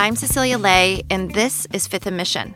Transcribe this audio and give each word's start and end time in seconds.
I'm 0.00 0.16
Cecilia 0.16 0.56
Lei, 0.56 1.02
and 1.10 1.34
this 1.34 1.66
is 1.74 1.86
Fifth 1.86 2.10
& 2.10 2.10
Mission. 2.10 2.54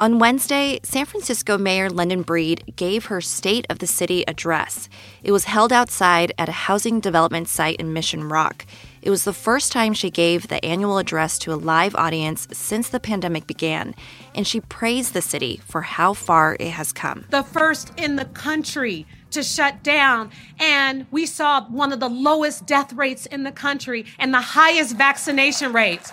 On 0.00 0.18
Wednesday, 0.18 0.80
San 0.82 1.06
Francisco 1.06 1.56
Mayor 1.56 1.88
London 1.88 2.20
Breed 2.20 2.74
gave 2.76 3.06
her 3.06 3.22
State 3.22 3.64
of 3.70 3.78
the 3.78 3.86
City 3.86 4.22
address. 4.28 4.90
It 5.22 5.32
was 5.32 5.44
held 5.44 5.72
outside 5.72 6.34
at 6.36 6.50
a 6.50 6.52
housing 6.52 7.00
development 7.00 7.48
site 7.48 7.76
in 7.76 7.94
Mission 7.94 8.28
Rock. 8.28 8.66
It 9.00 9.08
was 9.08 9.24
the 9.24 9.32
first 9.32 9.72
time 9.72 9.94
she 9.94 10.10
gave 10.10 10.48
the 10.48 10.62
annual 10.62 10.98
address 10.98 11.38
to 11.38 11.54
a 11.54 11.56
live 11.56 11.94
audience 11.94 12.46
since 12.52 12.90
the 12.90 13.00
pandemic 13.00 13.46
began, 13.46 13.94
and 14.34 14.46
she 14.46 14.60
praised 14.60 15.14
the 15.14 15.22
city 15.22 15.58
for 15.64 15.80
how 15.80 16.12
far 16.12 16.58
it 16.60 16.72
has 16.72 16.92
come. 16.92 17.24
The 17.30 17.44
first 17.44 17.98
in 17.98 18.16
the 18.16 18.26
country 18.26 19.06
to 19.30 19.42
shut 19.42 19.82
down, 19.82 20.30
and 20.58 21.06
we 21.10 21.24
saw 21.24 21.64
one 21.68 21.94
of 21.94 22.00
the 22.00 22.10
lowest 22.10 22.66
death 22.66 22.92
rates 22.92 23.24
in 23.24 23.44
the 23.44 23.52
country 23.52 24.04
and 24.18 24.34
the 24.34 24.42
highest 24.42 24.96
vaccination 24.96 25.72
rates. 25.72 26.12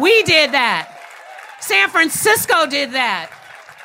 We 0.00 0.22
did 0.22 0.52
that. 0.52 0.88
San 1.60 1.90
Francisco 1.90 2.66
did 2.66 2.92
that. 2.92 3.30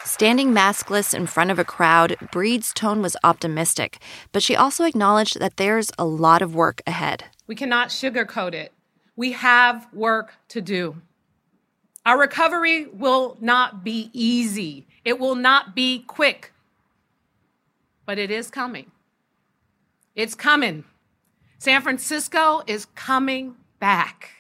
Standing 0.05 0.53
maskless 0.53 1.13
in 1.13 1.27
front 1.27 1.51
of 1.51 1.59
a 1.59 1.65
crowd, 1.65 2.15
Breed's 2.31 2.73
tone 2.73 3.01
was 3.01 3.17
optimistic, 3.25 3.99
but 4.31 4.41
she 4.41 4.55
also 4.55 4.85
acknowledged 4.85 5.39
that 5.39 5.57
there's 5.57 5.91
a 5.99 6.05
lot 6.05 6.41
of 6.41 6.55
work 6.55 6.81
ahead. 6.87 7.25
We 7.45 7.55
cannot 7.55 7.89
sugarcoat 7.89 8.53
it. 8.53 8.71
We 9.17 9.33
have 9.33 9.87
work 9.93 10.35
to 10.49 10.61
do. 10.61 10.95
Our 12.05 12.17
recovery 12.17 12.87
will 12.87 13.35
not 13.41 13.83
be 13.83 14.09
easy, 14.13 14.87
it 15.03 15.19
will 15.19 15.35
not 15.35 15.75
be 15.75 15.99
quick, 16.07 16.53
but 18.05 18.17
it 18.17 18.31
is 18.31 18.49
coming. 18.49 18.91
It's 20.15 20.35
coming. 20.35 20.85
San 21.59 21.81
Francisco 21.81 22.63
is 22.65 22.85
coming 22.95 23.55
back. 23.79 24.36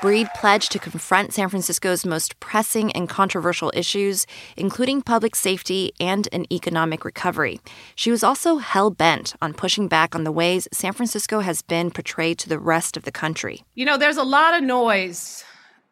Breed 0.00 0.28
pledged 0.36 0.70
to 0.72 0.78
confront 0.78 1.34
San 1.34 1.48
Francisco's 1.48 2.06
most 2.06 2.38
pressing 2.38 2.92
and 2.92 3.08
controversial 3.08 3.72
issues, 3.74 4.26
including 4.56 5.02
public 5.02 5.34
safety 5.34 5.90
and 5.98 6.28
an 6.30 6.46
economic 6.52 7.04
recovery. 7.04 7.60
She 7.96 8.12
was 8.12 8.22
also 8.22 8.58
hell 8.58 8.90
bent 8.90 9.34
on 9.42 9.54
pushing 9.54 9.88
back 9.88 10.14
on 10.14 10.22
the 10.22 10.30
ways 10.30 10.68
San 10.72 10.92
Francisco 10.92 11.40
has 11.40 11.62
been 11.62 11.90
portrayed 11.90 12.38
to 12.38 12.48
the 12.48 12.60
rest 12.60 12.96
of 12.96 13.02
the 13.02 13.10
country. 13.10 13.64
You 13.74 13.86
know, 13.86 13.96
there's 13.96 14.16
a 14.16 14.22
lot 14.22 14.54
of 14.54 14.62
noise 14.62 15.42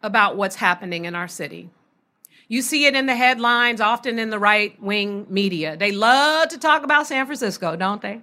about 0.04 0.36
what's 0.36 0.56
happening 0.56 1.04
in 1.04 1.16
our 1.16 1.26
city. 1.26 1.70
You 2.46 2.62
see 2.62 2.86
it 2.86 2.94
in 2.94 3.06
the 3.06 3.16
headlines, 3.16 3.80
often 3.80 4.20
in 4.20 4.30
the 4.30 4.38
right 4.38 4.80
wing 4.80 5.26
media. 5.28 5.76
They 5.76 5.90
love 5.90 6.50
to 6.50 6.58
talk 6.58 6.84
about 6.84 7.08
San 7.08 7.26
Francisco, 7.26 7.74
don't 7.74 8.02
they? 8.02 8.20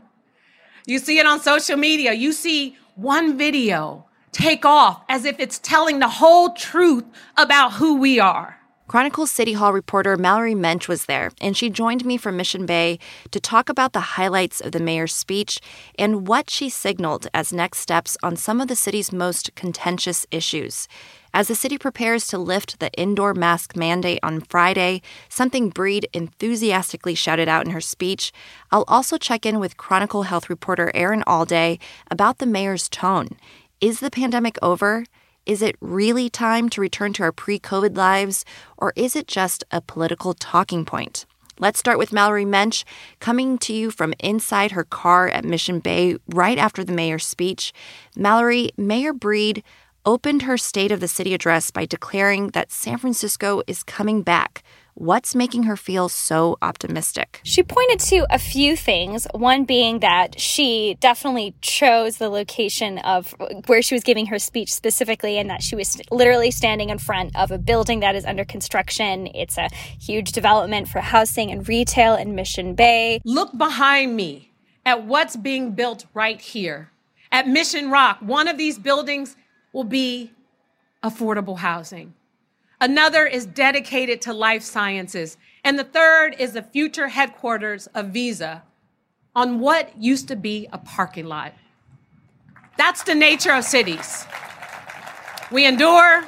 You 0.86 1.00
see 1.00 1.20
it 1.20 1.26
on 1.26 1.42
social 1.42 1.76
media. 1.76 2.14
You 2.14 2.32
see 2.32 2.78
one 2.96 3.38
video 3.38 4.06
take 4.34 4.66
off 4.66 5.04
as 5.08 5.24
if 5.24 5.40
it's 5.40 5.60
telling 5.60 6.00
the 6.00 6.10
whole 6.10 6.50
truth 6.50 7.06
about 7.38 7.74
who 7.74 7.96
we 7.98 8.20
are. 8.20 8.58
Chronicle 8.86 9.26
City 9.26 9.54
Hall 9.54 9.72
reporter 9.72 10.18
Mallory 10.18 10.54
Moench 10.54 10.90
was 10.90 11.06
there, 11.06 11.32
and 11.40 11.56
she 11.56 11.70
joined 11.70 12.06
me 12.06 12.18
from 12.18 12.36
Mission 12.36 12.66
Bay 12.66 13.00
to 13.32 13.40
talk 13.40 13.70
about 13.70 13.94
the 13.94 14.02
highlights 14.02 14.60
of 14.60 14.74
the 14.74 14.80
mayor's 14.80 15.16
speech 15.16 15.60
and 15.98 16.28
what 16.28 16.50
she 16.50 16.70
signaled 16.70 17.28
as 17.34 17.54
next 17.54 17.80
steps 17.80 18.18
on 18.22 18.36
some 18.36 18.60
of 18.60 18.68
the 18.68 18.76
city's 18.76 19.14
most 19.14 19.56
contentious 19.56 20.28
issues. 20.32 20.90
As 21.34 21.48
the 21.48 21.56
city 21.56 21.80
prepares 21.80 22.28
to 22.28 22.38
lift 22.38 22.80
the 22.80 22.92
indoor 22.92 23.34
mask 23.34 23.76
mandate 23.76 24.20
on 24.22 24.42
Friday, 24.42 25.02
something 25.30 25.70
Breed 25.70 26.08
enthusiastically 26.14 27.16
shouted 27.16 27.48
out 27.48 27.66
in 27.66 27.72
her 27.72 27.82
speech, 27.82 28.32
I'll 28.70 28.86
also 28.88 29.18
check 29.18 29.44
in 29.46 29.60
with 29.60 29.78
Chronicle 29.78 30.24
Health 30.24 30.50
reporter 30.50 30.92
Erin 30.94 31.24
Allday 31.26 31.80
about 32.12 32.38
the 32.38 32.46
mayor's 32.46 32.90
tone 32.90 33.30
is 33.84 34.00
the 34.00 34.10
pandemic 34.10 34.58
over? 34.62 35.04
Is 35.46 35.62
it 35.62 35.76
really 35.82 36.30
time 36.30 36.70
to 36.70 36.80
return 36.80 37.12
to 37.14 37.24
our 37.24 37.34
pre 37.34 37.60
COVID 37.60 37.98
lives, 37.98 38.46
or 38.78 38.94
is 38.96 39.14
it 39.14 39.28
just 39.28 39.66
a 39.72 39.82
political 39.82 40.34
talking 40.34 40.86
point? 40.86 41.26
Let's 41.60 41.80
start 41.80 41.98
with 41.98 42.14
Mallory 42.14 42.46
Moench, 42.46 42.86
coming 43.20 43.58
to 43.58 43.74
you 43.74 43.92
from 43.92 44.14
inside 44.20 44.72
her 44.72 44.86
car 44.86 45.28
at 45.28 45.44
Mission 45.44 45.80
Bay 45.80 46.16
right 46.30 46.58
after 46.58 46.82
the 46.82 46.94
mayor's 46.94 47.28
speech. 47.28 47.74
Mallory, 48.16 48.72
Mayor 48.78 49.12
Breed 49.12 49.66
opened 50.06 50.44
her 50.44 50.58
State 50.58 50.94
of 50.94 51.02
the 51.02 51.08
City 51.10 51.34
address 51.34 51.70
by 51.70 51.86
declaring 51.86 52.52
that 52.52 52.72
San 52.72 52.98
Francisco 52.98 53.64
is 53.68 53.84
coming 53.84 54.22
back 54.22 54.64
What's 54.96 55.34
making 55.34 55.64
her 55.64 55.76
feel 55.76 56.08
so 56.08 56.58
optimistic? 56.62 57.42
She 57.44 57.64
pointed 57.64 58.00
to 58.02 58.28
a 58.30 58.38
few 58.38 58.76
things. 58.78 59.26
One 59.34 59.66
being 59.66 60.00
that 60.00 60.40
she 60.40 60.98
definitely 61.00 61.56
chose 61.62 62.18
the 62.18 62.30
location 62.30 63.00
of 63.00 63.34
where 63.66 63.82
she 63.82 63.96
was 63.96 64.04
giving 64.04 64.28
her 64.28 64.38
speech 64.38 64.72
specifically, 64.72 65.40
and 65.40 65.50
that 65.50 65.64
she 65.64 65.76
was 65.76 66.00
literally 66.12 66.52
standing 66.52 66.90
in 66.90 67.00
front 67.00 67.36
of 67.36 67.50
a 67.52 67.58
building 67.58 68.02
that 68.02 68.16
is 68.16 68.24
under 68.24 68.46
construction. 68.46 69.28
It's 69.34 69.58
a 69.58 69.70
huge 70.00 70.32
development 70.32 70.88
for 70.88 71.00
housing 71.00 71.50
and 71.50 71.68
retail 71.68 72.16
in 72.16 72.36
Mission 72.36 72.76
Bay. 72.76 73.20
Look 73.26 73.58
behind 73.58 74.16
me 74.16 74.52
at 74.86 75.06
what's 75.06 75.36
being 75.36 75.72
built 75.72 76.06
right 76.14 76.40
here. 76.40 76.92
At 77.32 77.48
Mission 77.48 77.90
Rock, 77.90 78.20
one 78.22 78.48
of 78.48 78.60
these 78.60 78.78
buildings 78.78 79.36
will 79.72 79.84
be 79.86 80.32
affordable 81.02 81.58
housing. 81.58 82.14
Another 82.84 83.26
is 83.26 83.46
dedicated 83.46 84.20
to 84.24 84.34
life 84.34 84.62
sciences. 84.62 85.38
And 85.64 85.80
the 85.80 85.86
third 85.86 86.36
is 86.38 86.52
the 86.52 86.62
future 86.62 87.08
headquarters 87.08 87.88
of 87.96 88.08
Visa 88.08 88.62
on 89.34 89.62
what 89.62 89.98
used 89.98 90.28
to 90.28 90.36
be 90.36 90.68
a 90.74 90.78
parking 90.78 91.28
lot. 91.28 91.54
That's 92.78 93.04
the 93.04 93.16
nature 93.16 93.54
of 93.54 93.64
cities. 93.64 94.26
We 95.50 95.66
endure, 95.66 96.28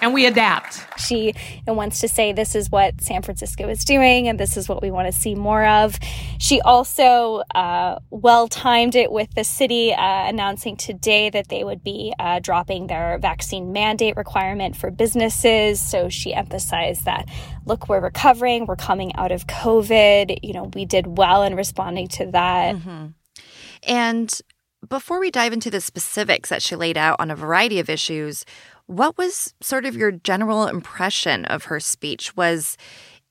and 0.00 0.14
we 0.14 0.26
adapt. 0.26 0.86
She 1.00 1.34
wants 1.66 2.00
to 2.00 2.08
say 2.08 2.32
this 2.32 2.54
is 2.54 2.70
what 2.70 3.00
San 3.00 3.22
Francisco 3.22 3.68
is 3.68 3.84
doing 3.84 4.28
and 4.28 4.38
this 4.38 4.56
is 4.56 4.68
what 4.68 4.82
we 4.82 4.90
want 4.90 5.06
to 5.06 5.12
see 5.12 5.34
more 5.34 5.64
of. 5.64 5.98
She 6.38 6.60
also 6.60 7.42
uh, 7.54 7.98
well 8.10 8.48
timed 8.48 8.94
it 8.94 9.10
with 9.10 9.34
the 9.34 9.44
city 9.44 9.92
uh, 9.92 10.28
announcing 10.28 10.76
today 10.76 11.30
that 11.30 11.48
they 11.48 11.64
would 11.64 11.82
be 11.82 12.12
uh, 12.18 12.40
dropping 12.40 12.86
their 12.86 13.18
vaccine 13.18 13.72
mandate 13.72 14.16
requirement 14.16 14.76
for 14.76 14.90
businesses. 14.90 15.80
So 15.80 16.08
she 16.08 16.34
emphasized 16.34 17.04
that 17.04 17.28
look, 17.64 17.88
we're 17.88 18.00
recovering, 18.00 18.66
we're 18.66 18.76
coming 18.76 19.14
out 19.16 19.32
of 19.32 19.46
COVID. 19.46 20.38
You 20.42 20.54
know, 20.54 20.70
we 20.74 20.84
did 20.84 21.18
well 21.18 21.42
in 21.42 21.54
responding 21.54 22.08
to 22.08 22.26
that. 22.32 22.76
Mm-hmm. 22.76 23.06
And 23.86 24.40
before 24.86 25.20
we 25.20 25.30
dive 25.30 25.52
into 25.52 25.70
the 25.70 25.80
specifics 25.80 26.50
that 26.50 26.62
she 26.62 26.76
laid 26.76 26.96
out 26.96 27.16
on 27.18 27.30
a 27.30 27.36
variety 27.36 27.80
of 27.80 27.88
issues, 27.88 28.44
what 28.86 29.18
was 29.18 29.54
sort 29.60 29.84
of 29.84 29.96
your 29.96 30.12
general 30.12 30.66
impression 30.66 31.44
of 31.46 31.64
her 31.64 31.80
speech? 31.80 32.36
Was 32.36 32.76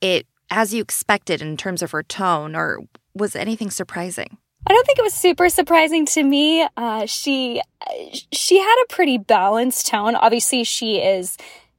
it 0.02 0.28
as 0.50 0.74
you 0.74 0.82
expected 0.82 1.42
in 1.42 1.58
terms 1.58 1.82
of 1.82 1.92
her 1.92 2.04
tone, 2.04 2.56
or 2.56 2.80
was 3.14 3.36
anything 3.36 3.70
surprising? 3.70 4.38
I 4.68 4.74
don't 4.74 4.86
think 4.86 5.00
it 5.00 5.04
was 5.04 5.14
super 5.14 5.50
surprising 5.50 6.06
to 6.08 6.24
me. 6.24 6.68
Uh, 6.76 7.06
she 7.06 7.62
she 8.32 8.60
had 8.60 8.84
a 8.84 8.94
pretty 8.94 9.18
balanced 9.18 9.88
tone. 9.88 10.16
Obviously, 10.16 10.64
she 10.64 10.98
is 10.98 11.38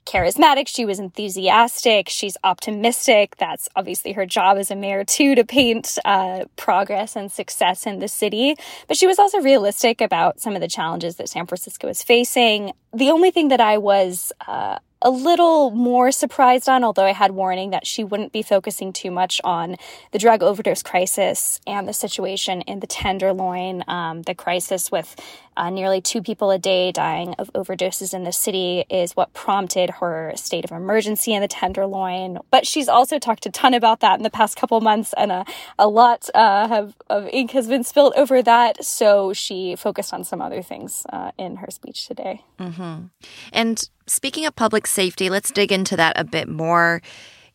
charismatic. 0.09 0.69
She 0.69 0.85
was 0.85 0.99
enthusiastic. 0.99 2.09
She's 2.09 2.37
optimistic. 2.43 3.37
That's 3.37 3.69
obviously 3.77 4.13
her 4.13 4.25
job 4.25 4.57
as 4.57 4.71
a 4.71 4.77
mayor, 4.77 5.05
too, 5.05 5.35
to 5.35 5.45
paint 5.45 5.99
uh, 6.05 6.47
progress 6.57 7.15
and 7.15 7.31
success 7.31 7.87
in 7.87 7.99
the 7.99 8.09
city. 8.09 8.57
But 8.87 8.97
she 8.97 9.07
was 9.07 9.19
also 9.19 9.41
realistic 9.41 10.01
about 10.01 10.41
some 10.41 10.55
of 10.55 10.61
the 10.61 10.69
challenges 10.69 11.17
that 11.17 11.29
San 11.29 11.47
Francisco 11.47 11.89
is 11.89 12.03
facing. 12.03 12.73
The 12.95 13.11
only 13.11 13.31
thing 13.31 13.49
that 13.49 13.61
I 13.61 13.77
was 13.77 14.33
uh, 14.47 14.79
a 15.01 15.11
little 15.11 15.71
more 15.71 16.11
surprised 16.11 16.69
on, 16.69 16.83
although 16.83 17.05
I 17.05 17.13
had 17.13 17.33
warning 17.33 17.71
that 17.71 17.87
she 17.87 18.03
wouldn't 18.05 18.33
be 18.33 18.43
focusing 18.43 18.93
too 18.93 19.11
much 19.11 19.41
on 19.45 19.77
the 20.11 20.19
drug 20.19 20.43
overdose 20.43 20.83
crisis 20.83 21.61
and 21.67 21.87
the 21.87 21.93
situation 21.93 22.63
in 22.63 22.81
the 22.81 22.87
Tenderloin, 22.87 23.85
um, 23.87 24.23
the 24.23 24.35
crisis 24.35 24.91
with 24.91 25.15
uh, 25.57 25.71
nearly 25.71 26.01
two 26.01 26.23
people 26.23 26.51
a 26.51 26.59
day 26.59 26.93
dying 26.93 27.35
of 27.39 27.53
overdoses 27.53 28.15
in 28.15 28.25
the 28.25 28.33
city 28.33 28.85
is 28.89 29.13
what 29.13 29.33
prompted 29.33 29.91
her 29.91 30.33
state 30.37 30.65
of 30.65 30.73
emergency 30.73 31.33
in 31.33 31.43
the 31.43 31.49
Tenderloin. 31.49 32.39
But 32.51 32.67
she's 32.67 32.89
also 32.89 33.19
talked 33.19 33.47
a 33.47 33.51
ton 33.51 33.75
about 33.75 34.01
that 34.01 34.19
in 34.19 34.23
the 34.23 34.31
past 34.31 34.57
couple 34.57 34.81
months, 34.81 35.13
and 35.17 35.33
a, 35.33 35.45
a 35.79 35.89
lot 35.89 36.29
uh, 36.35 36.69
have, 36.69 36.95
of 37.11 37.29
ink 37.33 37.53
has 37.53 37.67
been 37.67 37.85
spilled 37.85 38.13
over 38.17 38.43
that. 38.43 38.85
So 38.85 39.33
she 39.33 39.77
focused 39.77 40.15
on 40.15 40.25
some 40.25 40.41
other 40.41 40.63
things 40.63 41.05
uh, 41.13 41.33
in 41.39 41.57
her 41.57 41.71
speech 41.71 42.07
today. 42.07 42.45
Mm-hmm. 42.59 43.07
And 43.53 43.89
speaking 44.09 44.47
of 44.47 44.57
public 44.57 44.87
safety, 44.87 45.31
let's 45.31 45.51
dig 45.51 45.71
into 45.73 45.97
that 45.97 46.19
a 46.19 46.25
bit 46.25 46.49
more. 46.49 47.03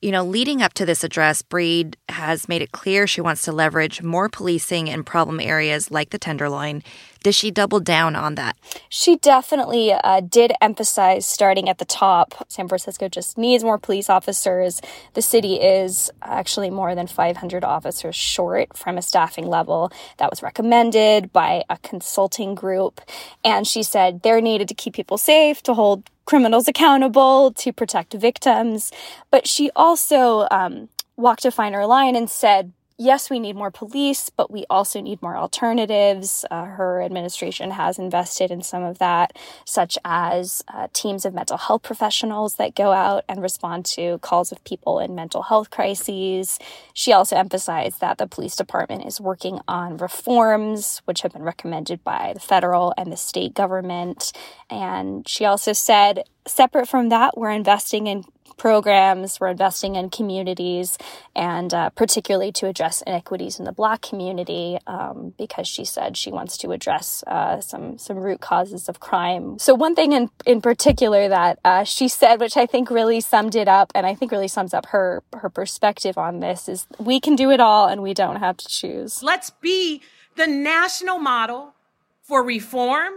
You 0.02 0.12
know, 0.12 0.24
leading 0.24 0.62
up 0.62 0.74
to 0.74 0.86
this 0.86 1.04
address, 1.04 1.42
Breed 1.42 1.96
has 2.10 2.50
made 2.50 2.62
it 2.62 2.74
clear 2.74 3.08
she 3.08 3.22
wants 3.22 3.44
to 3.44 3.52
leverage 3.54 4.04
more 4.04 4.28
policing 4.28 4.88
in 4.88 5.04
problem 5.04 5.40
areas 5.40 5.92
like 5.92 6.10
the 6.10 6.18
Tenderloin 6.18 6.84
Did 7.24 7.34
she 7.34 7.52
double 7.52 7.80
down 7.80 8.16
on 8.18 8.36
that? 8.36 8.58
She 8.90 9.16
definitely 9.16 9.94
uh, 9.94 10.20
did 10.20 10.52
emphasize 10.62 11.26
starting 11.26 11.70
at 11.70 11.78
the 11.78 11.86
top. 11.86 12.46
San 12.50 12.68
Francisco 12.68 13.08
just 13.08 13.38
needs 13.38 13.64
more 13.64 13.78
police 13.78 14.10
officers. 14.10 14.82
The 15.14 15.22
city 15.22 15.56
is 15.56 16.12
actually 16.22 16.70
more 16.70 16.96
than 16.96 17.08
500 17.08 17.64
officers 17.64 18.16
short 18.16 18.78
from 18.78 18.98
a 18.98 19.02
staffing 19.02 19.48
level 19.48 19.92
that 20.18 20.30
was 20.30 20.44
recommended 20.44 21.32
by 21.32 21.64
a 21.70 21.78
consulting 21.78 22.56
group. 22.56 23.00
And 23.44 23.66
she 23.66 23.84
said 23.84 24.22
they're 24.22 24.42
needed 24.42 24.68
to 24.68 24.74
keep 24.74 24.94
people 24.94 25.18
safe, 25.18 25.64
to 25.64 25.74
hold 25.74 26.10
criminals 26.26 26.68
accountable, 26.68 27.52
to 27.54 27.72
protect 27.72 28.14
victims. 28.14 28.92
But 29.32 29.48
she 29.48 29.72
also 29.78 30.46
um, 30.52 30.90
walked 31.16 31.46
a 31.46 31.52
finer 31.52 31.86
line 31.86 32.18
and 32.18 32.30
said, 32.30 32.74
yes, 32.98 33.30
we 33.30 33.40
need 33.40 33.56
more 33.56 33.72
police, 33.72 34.30
but 34.30 34.52
we 34.52 34.66
also 34.70 35.02
need 35.02 35.22
more 35.22 35.36
alternatives. 35.36 36.46
Uh, 36.50 36.66
her 36.66 37.02
administration 37.02 37.72
has 37.72 37.98
invested 38.00 38.52
in 38.52 38.62
some 38.62 38.84
of 38.84 39.00
that, 39.00 39.38
such 39.66 39.98
as 40.06 40.64
uh, 40.68 40.88
teams 40.94 41.26
of 41.26 41.34
mental 41.34 41.58
health 41.58 41.84
professionals 41.84 42.56
that 42.56 42.76
go 42.76 42.92
out 42.92 43.24
and 43.28 43.42
respond 43.42 43.86
to 43.86 44.18
calls 44.20 44.52
of 44.52 44.64
people 44.64 45.00
in 45.00 45.16
mental 45.16 45.44
health 45.44 45.70
crises. 45.70 46.60
She 46.94 47.12
also 47.12 47.36
emphasized 47.36 48.00
that 48.02 48.18
the 48.18 48.28
police 48.28 48.56
department 48.56 49.06
is 49.06 49.20
working 49.20 49.60
on 49.68 49.98
reforms, 49.98 51.02
which 51.06 51.22
have 51.22 51.34
been 51.34 51.44
recommended 51.44 52.04
by 52.04 52.32
the 52.34 52.40
federal 52.40 52.94
and 52.98 53.12
the 53.12 53.18
state 53.18 53.54
government. 53.54 54.32
And 54.70 55.28
she 55.28 55.46
also 55.46 55.74
said, 55.74 56.24
separate 56.48 56.88
from 56.88 57.10
that, 57.10 57.38
we're 57.38 57.52
investing 57.52 58.08
in 58.08 58.24
programs, 58.58 59.40
we're 59.40 59.48
investing 59.48 59.96
in 59.96 60.10
communities, 60.10 60.98
and 61.36 61.74
uh, 61.74 61.90
particularly 61.90 62.52
to 62.52 62.68
address 62.68 63.02
inequities 63.02 63.58
in 63.60 63.66
the 63.66 63.72
Black 63.72 64.02
community, 64.02 64.78
um, 64.86 65.34
because 65.38 65.68
she 65.68 65.84
said 65.84 66.16
she 66.16 66.32
wants 66.32 66.58
to 66.58 66.72
address 66.72 67.24
uh, 67.28 67.60
some 67.60 67.98
some 67.98 68.18
root 68.18 68.42
causes 68.42 68.88
of 68.88 69.00
crime. 69.00 69.58
So 69.58 69.74
one 69.74 69.96
thing 69.96 70.14
in 70.14 70.30
in 70.46 70.62
particular 70.62 71.28
that 71.30 71.60
uh, 71.66 71.84
she 71.84 72.08
said, 72.08 72.40
which 72.40 72.56
I 72.56 72.66
think 72.66 72.90
really 72.90 73.22
summed 73.22 73.56
it 73.56 73.68
up, 73.68 73.92
and 73.96 74.06
I 74.06 74.14
think 74.14 74.32
really 74.32 74.48
sums 74.48 74.74
up 74.74 74.86
her 74.88 75.24
her 75.34 75.50
perspective 75.50 76.18
on 76.18 76.40
this, 76.40 76.70
is 76.70 76.86
we 77.00 77.20
can 77.20 77.36
do 77.36 77.50
it 77.50 77.60
all, 77.60 77.88
and 77.88 78.04
we 78.04 78.14
don't 78.14 78.38
have 78.38 78.58
to 78.58 78.68
choose. 78.68 79.24
Let's 79.24 79.50
be 79.50 80.02
the 80.36 80.48
national 80.48 81.18
model 81.18 81.74
for 82.22 82.44
reform, 82.44 83.14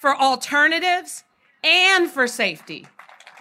for 0.00 0.14
alternatives, 0.16 1.24
and 1.64 2.10
for 2.10 2.26
safety. 2.26 2.86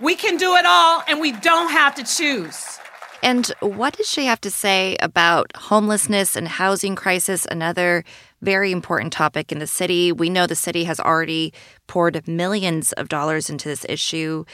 We 0.02 0.16
can 0.16 0.38
do 0.38 0.56
it 0.56 0.66
all 0.66 1.04
and 1.08 1.20
we 1.20 1.32
don't 1.32 1.72
have 1.72 1.96
to 1.96 2.04
choose. 2.04 2.80
And 3.22 3.52
what 3.60 3.98
does 3.98 4.10
she 4.10 4.26
have 4.26 4.40
to 4.42 4.52
say 4.52 4.96
about 5.02 5.52
homelessness 5.56 6.36
and 6.36 6.48
housing 6.48 6.96
crisis, 6.96 7.46
another 7.46 8.06
very 8.42 8.72
important 8.72 9.12
topic 9.12 9.52
in 9.52 9.60
the 9.60 9.68
city? 9.68 10.12
We 10.12 10.30
know 10.30 10.48
the 10.48 10.56
city 10.56 10.86
has 10.86 11.00
already 11.00 11.54
poured 11.88 12.26
millions 12.28 12.94
of 12.94 13.10
dollars 13.10 13.50
into 13.50 13.68
this 13.68 13.86
issue. 13.90 14.46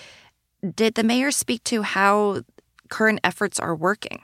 Did 0.74 0.96
the 0.96 1.04
mayor 1.04 1.30
speak 1.30 1.64
to 1.66 1.84
how 1.84 2.42
current 2.90 3.20
efforts 3.24 3.60
are 3.60 3.76
working? 3.76 4.22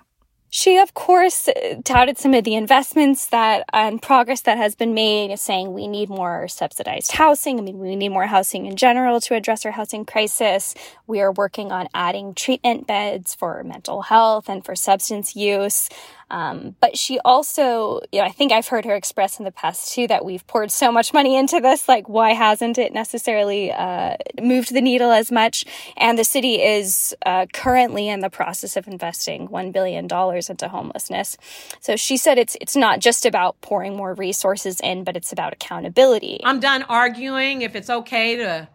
She, 0.53 0.77
of 0.79 0.93
course, 0.93 1.47
uh, 1.47 1.81
touted 1.85 2.17
some 2.17 2.33
of 2.33 2.43
the 2.43 2.55
investments 2.55 3.27
that 3.27 3.63
and 3.71 4.01
progress 4.01 4.41
that 4.41 4.57
has 4.57 4.75
been 4.75 4.93
made, 4.93 5.39
saying 5.39 5.71
we 5.71 5.87
need 5.87 6.09
more 6.09 6.49
subsidized 6.49 7.13
housing. 7.13 7.57
I 7.57 7.61
mean, 7.61 7.79
we 7.79 7.95
need 7.95 8.09
more 8.09 8.25
housing 8.25 8.65
in 8.65 8.75
general 8.75 9.21
to 9.21 9.35
address 9.35 9.65
our 9.65 9.71
housing 9.71 10.03
crisis. 10.03 10.75
We 11.07 11.21
are 11.21 11.31
working 11.31 11.71
on 11.71 11.87
adding 11.93 12.33
treatment 12.33 12.85
beds 12.85 13.33
for 13.33 13.63
mental 13.63 14.01
health 14.01 14.49
and 14.49 14.63
for 14.65 14.75
substance 14.75 15.37
use. 15.37 15.87
Um, 16.31 16.77
but 16.79 16.97
she 16.97 17.19
also, 17.19 17.99
you 18.11 18.19
know, 18.19 18.25
I 18.25 18.31
think 18.31 18.53
I've 18.53 18.67
heard 18.67 18.85
her 18.85 18.95
express 18.95 19.37
in 19.37 19.43
the 19.43 19.51
past 19.51 19.93
too 19.93 20.07
that 20.07 20.23
we've 20.23 20.47
poured 20.47 20.71
so 20.71 20.89
much 20.89 21.13
money 21.13 21.35
into 21.35 21.59
this. 21.59 21.89
Like, 21.89 22.07
why 22.07 22.31
hasn't 22.31 22.77
it 22.77 22.93
necessarily 22.93 23.69
uh, 23.69 24.15
moved 24.41 24.73
the 24.73 24.79
needle 24.79 25.11
as 25.11 25.29
much? 25.29 25.65
And 25.97 26.17
the 26.17 26.23
city 26.23 26.61
is 26.61 27.13
uh, 27.25 27.47
currently 27.51 28.07
in 28.07 28.21
the 28.21 28.29
process 28.29 28.77
of 28.77 28.87
investing 28.87 29.47
one 29.47 29.73
billion 29.73 30.07
dollars 30.07 30.49
into 30.49 30.69
homelessness. 30.69 31.35
So 31.81 31.97
she 31.97 32.15
said 32.15 32.37
it's 32.37 32.55
it's 32.61 32.77
not 32.77 33.01
just 33.01 33.25
about 33.25 33.59
pouring 33.59 33.97
more 33.97 34.13
resources 34.13 34.79
in, 34.79 35.03
but 35.03 35.17
it's 35.17 35.33
about 35.33 35.51
accountability. 35.51 36.39
I'm 36.45 36.61
done 36.61 36.83
arguing 36.83 37.61
if 37.61 37.75
it's 37.75 37.89
okay 37.89 38.37
to 38.37 38.69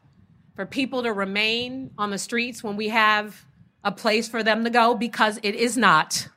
for 0.54 0.66
people 0.66 1.02
to 1.04 1.12
remain 1.12 1.90
on 1.96 2.10
the 2.10 2.18
streets 2.18 2.62
when 2.62 2.76
we 2.76 2.88
have 2.88 3.46
a 3.82 3.92
place 3.92 4.28
for 4.28 4.42
them 4.42 4.64
to 4.64 4.70
go 4.70 4.94
because 4.94 5.38
it 5.42 5.54
is 5.54 5.78
not. 5.78 6.28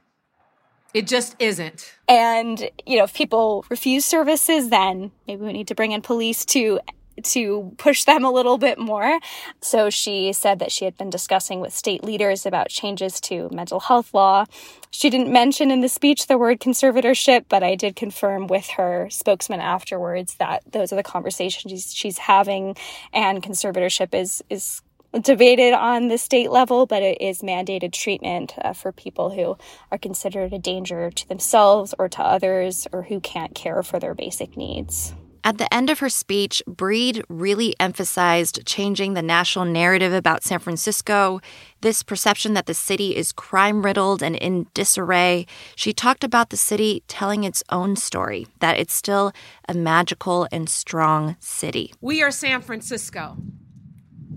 It 0.94 1.07
just 1.07 1.36
isn't. 1.39 1.94
And, 2.07 2.69
you 2.86 2.97
know, 2.97 3.03
if 3.03 3.13
people 3.13 3.65
refuse 3.69 4.06
services, 4.06 4.69
then 4.69 5.12
maybe 5.27 5.44
we 5.44 5.53
need 5.53 5.68
to 5.68 5.75
bring 5.75 5.91
in 5.91 6.01
police 6.01 6.45
to 6.45 6.80
to 7.21 7.74
push 7.77 8.06
them 8.06 8.24
a 8.24 8.31
little 8.31 8.57
bit 8.57 8.80
more. 8.80 9.19
So 9.62 9.89
she 9.89 10.33
said 10.33 10.59
that 10.59 10.71
she 10.71 10.86
had 10.86 10.97
been 10.97 11.09
discussing 11.09 11.59
with 11.59 11.74
state 11.74 12.03
leaders 12.03 12.45
about 12.45 12.69
changes 12.69 13.19
to 13.21 13.50
mental 13.51 13.81
health 13.81 14.13
law. 14.13 14.45
She 14.91 15.09
didn't 15.09 15.31
mention 15.31 15.69
in 15.69 15.81
the 15.81 15.89
speech 15.89 16.27
the 16.27 16.38
word 16.38 16.59
conservatorship, 16.59 17.45
but 17.50 17.63
I 17.63 17.75
did 17.75 17.95
confirm 17.95 18.47
with 18.47 18.69
her 18.69 19.09
spokesman 19.09 19.59
afterwards 19.59 20.36
that 20.36 20.63
those 20.71 20.94
are 20.94 20.95
the 20.95 21.03
conversations 21.03 21.94
she's 21.94 22.19
having 22.19 22.75
and 23.13 23.44
conservatorship 23.44 24.13
is 24.15 24.41
is 24.50 24.81
debated 25.22 25.74
on 25.74 26.08
the 26.08 26.18
state 26.18 26.52
level, 26.52 26.86
but 26.86 27.02
it 27.02 27.22
is 27.22 27.42
mandated 27.42 27.94
treatment 27.94 28.54
uh, 28.62 28.74
for 28.74 28.92
people 28.92 29.32
who 29.32 29.58
are 29.92 29.98
considered 29.98 30.54
a 30.54 30.60
danger 30.60 31.10
to 31.12 31.28
themselves 31.28 31.94
or 31.98 32.08
to 32.10 32.22
others 32.22 32.88
or 32.92 33.04
who 33.04 33.20
can't 33.20 33.56
care 33.56 33.82
for 33.84 34.00
their 34.00 34.14
basic 34.14 34.56
needs. 34.56 35.14
At 35.42 35.58
the 35.58 35.74
end 35.74 35.90
of 35.90 36.00
her 36.00 36.10
speech, 36.10 36.62
Breed 36.68 37.24
really 37.30 37.74
emphasized 37.80 38.66
changing 38.66 39.14
the 39.14 39.22
national 39.22 39.66
narrative 39.66 40.14
about 40.14 40.44
San 40.44 40.60
Francisco, 40.60 41.40
this 41.80 42.04
perception 42.04 42.54
that 42.56 42.66
the 42.66 42.74
city 42.74 43.16
is 43.16 43.32
crime 43.32 43.84
riddled 43.84 44.22
and 44.22 44.36
in 44.36 44.68
disarray. 44.74 45.46
She 45.78 45.94
talked 45.94 46.26
about 46.26 46.50
the 46.50 46.58
city 46.58 47.04
telling 47.08 47.46
its 47.46 47.64
own 47.70 47.96
story, 47.96 48.48
that 48.60 48.78
it's 48.78 48.94
still 48.94 49.32
a 49.68 49.74
magical 49.74 50.48
and 50.52 50.70
strong 50.70 51.38
city. 51.40 51.94
We 52.02 52.22
are 52.22 52.32
San 52.32 52.62
Francisco. 52.62 53.38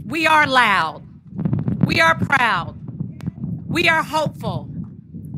We 0.06 0.26
are 0.26 0.46
loud. 0.46 1.02
We 1.86 2.00
are 2.00 2.16
proud. 2.18 2.78
We 3.68 3.88
are 3.88 4.02
hopeful. 4.02 4.68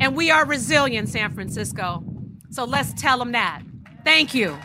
And 0.01 0.17
we 0.17 0.31
are 0.31 0.45
resilient, 0.45 1.09
San 1.09 1.33
Francisco. 1.33 2.05
So 2.51 2.65
let's 2.65 2.93
tell 2.95 3.19
them 3.19 3.33
that. 3.33 3.62
Thank 4.05 4.35
you. 4.35 4.56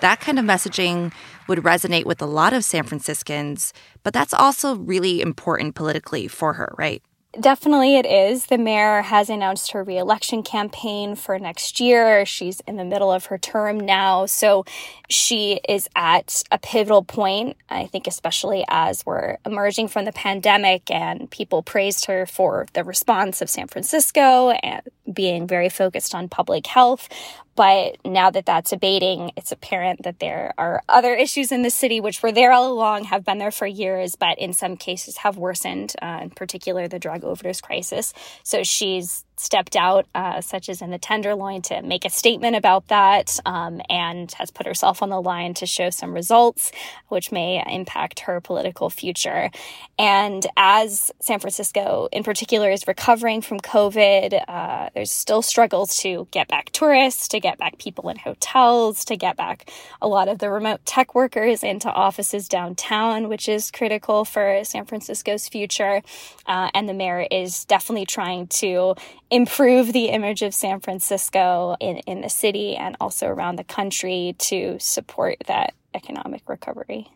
That 0.00 0.18
kind 0.20 0.38
of 0.38 0.44
messaging 0.44 1.12
would 1.48 1.58
resonate 1.60 2.04
with 2.04 2.22
a 2.22 2.26
lot 2.26 2.52
of 2.52 2.64
San 2.64 2.84
Franciscans, 2.84 3.72
but 4.02 4.12
that's 4.12 4.34
also 4.34 4.76
really 4.76 5.20
important 5.20 5.74
politically 5.74 6.28
for 6.28 6.52
her, 6.52 6.74
right? 6.78 7.02
Definitely, 7.38 7.96
it 7.96 8.06
is. 8.06 8.46
The 8.46 8.56
mayor 8.56 9.02
has 9.02 9.28
announced 9.28 9.72
her 9.72 9.84
reelection 9.84 10.42
campaign 10.42 11.14
for 11.14 11.38
next 11.38 11.78
year. 11.78 12.24
She's 12.24 12.60
in 12.60 12.76
the 12.76 12.86
middle 12.86 13.12
of 13.12 13.26
her 13.26 13.36
term 13.36 13.78
now. 13.78 14.24
So 14.24 14.64
she 15.10 15.60
is 15.68 15.90
at 15.94 16.42
a 16.50 16.58
pivotal 16.58 17.04
point, 17.04 17.58
I 17.68 17.84
think, 17.86 18.06
especially 18.06 18.64
as 18.68 19.04
we're 19.04 19.36
emerging 19.44 19.88
from 19.88 20.06
the 20.06 20.12
pandemic 20.12 20.90
and 20.90 21.30
people 21.30 21.62
praised 21.62 22.06
her 22.06 22.24
for 22.24 22.66
the 22.72 22.82
response 22.82 23.42
of 23.42 23.50
San 23.50 23.68
Francisco 23.68 24.50
and 24.50 24.82
being 25.12 25.46
very 25.46 25.68
focused 25.68 26.14
on 26.14 26.30
public 26.30 26.66
health. 26.66 27.10
But 27.58 27.96
now 28.04 28.30
that 28.30 28.46
that's 28.46 28.72
abating, 28.72 29.32
it's 29.36 29.50
apparent 29.50 30.04
that 30.04 30.20
there 30.20 30.54
are 30.56 30.80
other 30.88 31.12
issues 31.12 31.50
in 31.50 31.62
the 31.62 31.70
city 31.70 32.00
which 32.00 32.22
were 32.22 32.30
there 32.30 32.52
all 32.52 32.72
along, 32.72 33.02
have 33.06 33.24
been 33.24 33.38
there 33.38 33.50
for 33.50 33.66
years, 33.66 34.14
but 34.14 34.38
in 34.38 34.52
some 34.52 34.76
cases 34.76 35.16
have 35.16 35.36
worsened, 35.36 35.94
uh, 36.00 36.20
in 36.22 36.30
particular 36.30 36.86
the 36.86 37.00
drug 37.00 37.24
overdose 37.24 37.60
crisis. 37.60 38.14
So 38.44 38.62
she's 38.62 39.24
stepped 39.40 39.76
out, 39.76 40.06
uh, 40.14 40.40
such 40.40 40.68
as 40.68 40.82
in 40.82 40.90
the 40.90 40.98
Tenderloin, 40.98 41.62
to 41.62 41.82
make 41.82 42.04
a 42.04 42.10
statement 42.10 42.56
about 42.56 42.88
that 42.88 43.38
um, 43.46 43.80
and 43.88 44.32
has 44.32 44.50
put 44.50 44.66
herself 44.66 45.02
on 45.02 45.08
the 45.08 45.20
line 45.20 45.54
to 45.54 45.66
show 45.66 45.90
some 45.90 46.12
results, 46.12 46.72
which 47.08 47.32
may 47.32 47.62
impact 47.66 48.20
her 48.20 48.40
political 48.40 48.90
future. 48.90 49.50
And 49.98 50.46
as 50.56 51.10
San 51.20 51.40
Francisco, 51.40 52.08
in 52.12 52.22
particular, 52.22 52.70
is 52.70 52.86
recovering 52.86 53.40
from 53.42 53.60
COVID, 53.60 54.42
uh, 54.48 54.90
there's 54.94 55.12
still 55.12 55.42
struggles 55.42 55.96
to 55.98 56.28
get 56.30 56.48
back 56.48 56.70
tourists, 56.70 57.28
to 57.28 57.40
get 57.40 57.58
back 57.58 57.78
people 57.78 58.08
in 58.08 58.16
hotels, 58.16 59.04
to 59.06 59.16
get 59.16 59.36
back 59.36 59.70
a 60.00 60.08
lot 60.08 60.28
of 60.28 60.38
the 60.38 60.50
remote 60.50 60.84
tech 60.84 61.14
workers 61.14 61.62
into 61.62 61.90
offices 61.90 62.48
downtown, 62.48 63.28
which 63.28 63.48
is 63.48 63.70
critical 63.70 64.24
for 64.24 64.60
San 64.64 64.84
Francisco's 64.84 65.48
future. 65.48 66.02
Uh, 66.46 66.70
and 66.74 66.88
the 66.88 66.94
mayor 66.94 67.26
is 67.30 67.64
definitely 67.64 68.06
trying 68.06 68.46
to 68.46 68.94
improve 69.30 69.92
the 69.92 70.06
image 70.06 70.42
of 70.42 70.54
San 70.54 70.80
Francisco 70.80 71.76
in, 71.80 71.98
in 71.98 72.20
the 72.20 72.30
city 72.30 72.76
and 72.76 72.96
also 73.00 73.26
around 73.26 73.56
the 73.56 73.64
country 73.64 74.34
to 74.38 74.78
support 74.78 75.36
that 75.46 75.74
economic 75.94 76.48
recovery. 76.48 77.08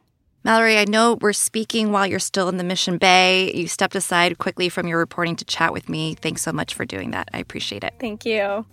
Mallory, 0.45 0.76
I 0.76 0.85
know 0.87 1.14
we're 1.21 1.33
speaking 1.33 1.92
while 1.92 2.07
you're 2.07 2.19
still 2.19 2.49
in 2.49 2.57
the 2.57 2.64
Mission 2.64 2.99
Bay. 2.99 3.52
You 3.54 3.69
stepped 3.69 3.95
aside 3.95 4.38
quickly 4.38 4.69
from 4.69 4.88
your 4.88 4.99
reporting 4.99 5.37
to 5.37 5.45
chat 5.45 5.73
with 5.73 5.88
me. 5.88 6.14
Thanks 6.14 6.42
so 6.42 6.52
much 6.52 6.75
for 6.75 6.85
doing 6.85 7.12
that. 7.12 7.28
I 7.33 7.38
appreciate 7.38 7.85
it. 7.85 7.95
Thank 8.00 8.26
you. 8.26 8.66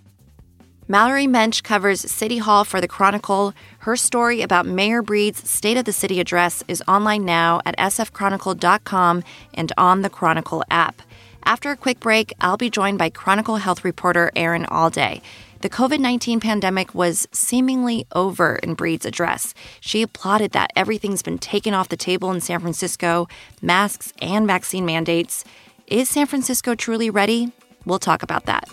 Mallory 0.87 1.27
Moench 1.27 1.61
covers 1.61 2.01
City 2.01 2.39
Hall 2.39 2.63
for 2.63 2.81
the 2.81 2.87
Chronicle. 2.87 3.53
Her 3.79 3.95
story 3.95 4.41
about 4.41 4.65
Mayor 4.65 5.03
Breed's 5.03 5.47
State 5.47 5.77
of 5.77 5.85
the 5.85 5.93
City 5.93 6.19
address 6.19 6.63
is 6.67 6.81
online 6.87 7.23
now 7.25 7.61
at 7.63 7.77
sfchronicle.com 7.77 9.23
and 9.53 9.71
on 9.77 10.01
the 10.01 10.09
Chronicle 10.09 10.63
app. 10.71 11.03
After 11.43 11.71
a 11.71 11.77
quick 11.77 11.99
break, 11.99 12.33
I'll 12.41 12.57
be 12.57 12.69
joined 12.69 12.97
by 12.97 13.09
Chronicle 13.09 13.57
health 13.57 13.83
reporter 13.83 14.31
Erin 14.35 14.65
Allday. 14.65 15.21
The 15.61 15.69
COVID 15.69 15.99
19 15.99 16.39
pandemic 16.39 16.95
was 16.95 17.27
seemingly 17.31 18.05
over 18.13 18.55
in 18.57 18.75
Breed's 18.75 19.05
address. 19.05 19.53
She 19.81 20.01
applauded 20.01 20.51
that 20.51 20.71
everything's 20.75 21.21
been 21.21 21.37
taken 21.37 21.73
off 21.73 21.89
the 21.89 21.97
table 21.97 22.31
in 22.31 22.39
San 22.39 22.61
Francisco 22.61 23.27
masks 23.61 24.13
and 24.21 24.47
vaccine 24.47 24.85
mandates. 24.85 25.43
Is 25.87 26.07
San 26.07 26.27
Francisco 26.27 26.75
truly 26.75 27.09
ready? 27.09 27.51
We'll 27.85 27.99
talk 27.99 28.23
about 28.23 28.45
that. 28.45 28.69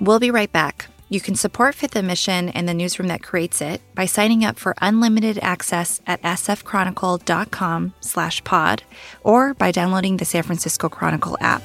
We'll 0.00 0.20
be 0.20 0.30
right 0.30 0.52
back. 0.52 0.86
You 1.14 1.20
can 1.20 1.36
support 1.36 1.76
Fifth 1.76 1.94
and 1.94 2.08
Mission 2.08 2.48
and 2.48 2.68
the 2.68 2.74
newsroom 2.74 3.06
that 3.06 3.22
creates 3.22 3.60
it 3.60 3.80
by 3.94 4.04
signing 4.04 4.44
up 4.44 4.58
for 4.58 4.74
unlimited 4.82 5.38
access 5.42 6.00
at 6.08 6.20
sfchronicle.com 6.22 7.94
slash 8.00 8.42
pod 8.42 8.82
or 9.22 9.54
by 9.54 9.70
downloading 9.70 10.16
the 10.16 10.24
San 10.24 10.42
Francisco 10.42 10.88
Chronicle 10.88 11.38
app. 11.40 11.62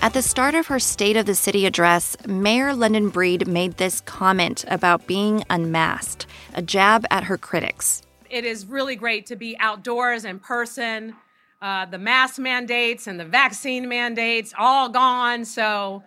At 0.00 0.14
the 0.14 0.22
start 0.22 0.54
of 0.54 0.68
her 0.68 0.78
State 0.78 1.18
of 1.18 1.26
the 1.26 1.34
City 1.34 1.66
address, 1.66 2.16
Mayor 2.26 2.72
London 2.72 3.10
Breed 3.10 3.46
made 3.46 3.76
this 3.76 4.00
comment 4.00 4.64
about 4.68 5.06
being 5.06 5.44
unmasked, 5.50 6.26
a 6.54 6.62
jab 6.62 7.04
at 7.10 7.24
her 7.24 7.36
critics. 7.36 8.00
It 8.30 8.46
is 8.46 8.64
really 8.64 8.96
great 8.96 9.26
to 9.26 9.36
be 9.36 9.58
outdoors 9.60 10.24
in 10.24 10.38
person 10.38 11.16
uh, 11.64 11.86
the 11.86 11.96
mask 11.96 12.38
mandates 12.38 13.06
and 13.06 13.18
the 13.18 13.24
vaccine 13.24 13.88
mandates 13.88 14.52
all 14.58 14.90
gone. 14.90 15.46
So 15.46 16.02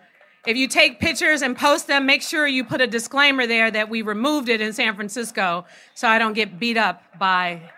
if 0.46 0.56
you 0.56 0.68
take 0.68 1.00
pictures 1.00 1.42
and 1.42 1.56
post 1.56 1.88
them, 1.88 2.06
make 2.06 2.22
sure 2.22 2.46
you 2.46 2.62
put 2.62 2.80
a 2.80 2.86
disclaimer 2.86 3.44
there 3.44 3.68
that 3.68 3.88
we 3.90 4.02
removed 4.02 4.48
it 4.48 4.60
in 4.60 4.72
San 4.72 4.94
Francisco 4.94 5.64
so 5.94 6.06
I 6.06 6.20
don't 6.20 6.34
get 6.34 6.60
beat 6.60 6.76
up 6.76 7.02
by 7.18 7.72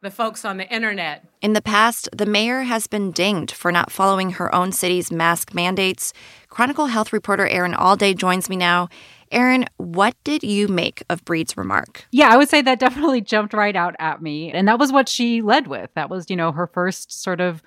the 0.00 0.10
folks 0.10 0.46
on 0.46 0.56
the 0.56 0.66
internet. 0.68 1.26
In 1.42 1.52
the 1.52 1.60
past, 1.60 2.08
the 2.10 2.24
mayor 2.24 2.62
has 2.62 2.86
been 2.86 3.12
dinged 3.12 3.52
for 3.52 3.70
not 3.70 3.92
following 3.92 4.30
her 4.30 4.54
own 4.54 4.72
city's 4.72 5.12
mask 5.12 5.54
mandates. 5.54 6.14
Chronicle 6.48 6.86
health 6.86 7.12
reporter 7.12 7.46
Erin 7.46 7.74
Allday 7.74 8.16
joins 8.16 8.48
me 8.48 8.56
now. 8.56 8.88
Erin, 9.34 9.66
what 9.76 10.14
did 10.24 10.42
you 10.42 10.68
make 10.68 11.02
of 11.10 11.24
Breed's 11.24 11.56
remark? 11.56 12.06
Yeah, 12.12 12.28
I 12.28 12.36
would 12.36 12.48
say 12.48 12.62
that 12.62 12.78
definitely 12.78 13.20
jumped 13.34 13.52
right 13.52 13.76
out 13.76 13.96
at 13.98 14.22
me. 14.22 14.50
And 14.52 14.66
that 14.68 14.78
was 14.78 14.92
what 14.92 15.08
she 15.08 15.42
led 15.42 15.66
with. 15.66 15.90
That 15.94 16.08
was, 16.08 16.30
you 16.30 16.36
know, 16.36 16.52
her 16.52 16.66
first 16.66 17.22
sort 17.22 17.40
of 17.40 17.62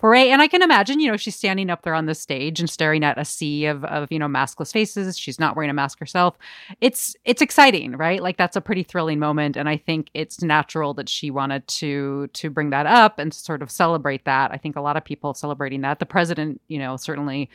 foray. 0.00 0.30
And 0.30 0.40
I 0.40 0.48
can 0.48 0.62
imagine, 0.62 0.98
you 0.98 1.10
know, 1.10 1.16
she's 1.16 1.36
standing 1.36 1.68
up 1.68 1.82
there 1.82 1.94
on 1.94 2.06
the 2.06 2.14
stage 2.14 2.58
and 2.58 2.68
staring 2.68 3.04
at 3.04 3.18
a 3.18 3.24
sea 3.24 3.66
of, 3.66 3.84
of, 3.84 4.10
you 4.10 4.18
know, 4.18 4.26
maskless 4.26 4.72
faces. 4.72 5.18
She's 5.18 5.38
not 5.38 5.54
wearing 5.54 5.70
a 5.70 5.74
mask 5.74 5.98
herself. 5.98 6.38
It's 6.80 7.14
it's 7.24 7.42
exciting, 7.42 7.92
right? 7.96 8.22
Like 8.22 8.38
that's 8.38 8.56
a 8.56 8.60
pretty 8.62 8.82
thrilling 8.82 9.18
moment. 9.18 9.56
And 9.56 9.68
I 9.68 9.76
think 9.76 10.08
it's 10.14 10.42
natural 10.42 10.94
that 10.94 11.08
she 11.08 11.30
wanted 11.30 11.68
to 11.68 12.28
to 12.32 12.50
bring 12.50 12.70
that 12.70 12.86
up 12.86 13.18
and 13.18 13.32
sort 13.32 13.62
of 13.62 13.70
celebrate 13.70 14.24
that. 14.24 14.50
I 14.50 14.56
think 14.56 14.76
a 14.76 14.80
lot 14.80 14.96
of 14.96 15.04
people 15.04 15.34
celebrating 15.34 15.82
that. 15.82 15.98
The 15.98 16.06
president, 16.06 16.62
you 16.68 16.78
know, 16.78 16.96
certainly 16.96 17.50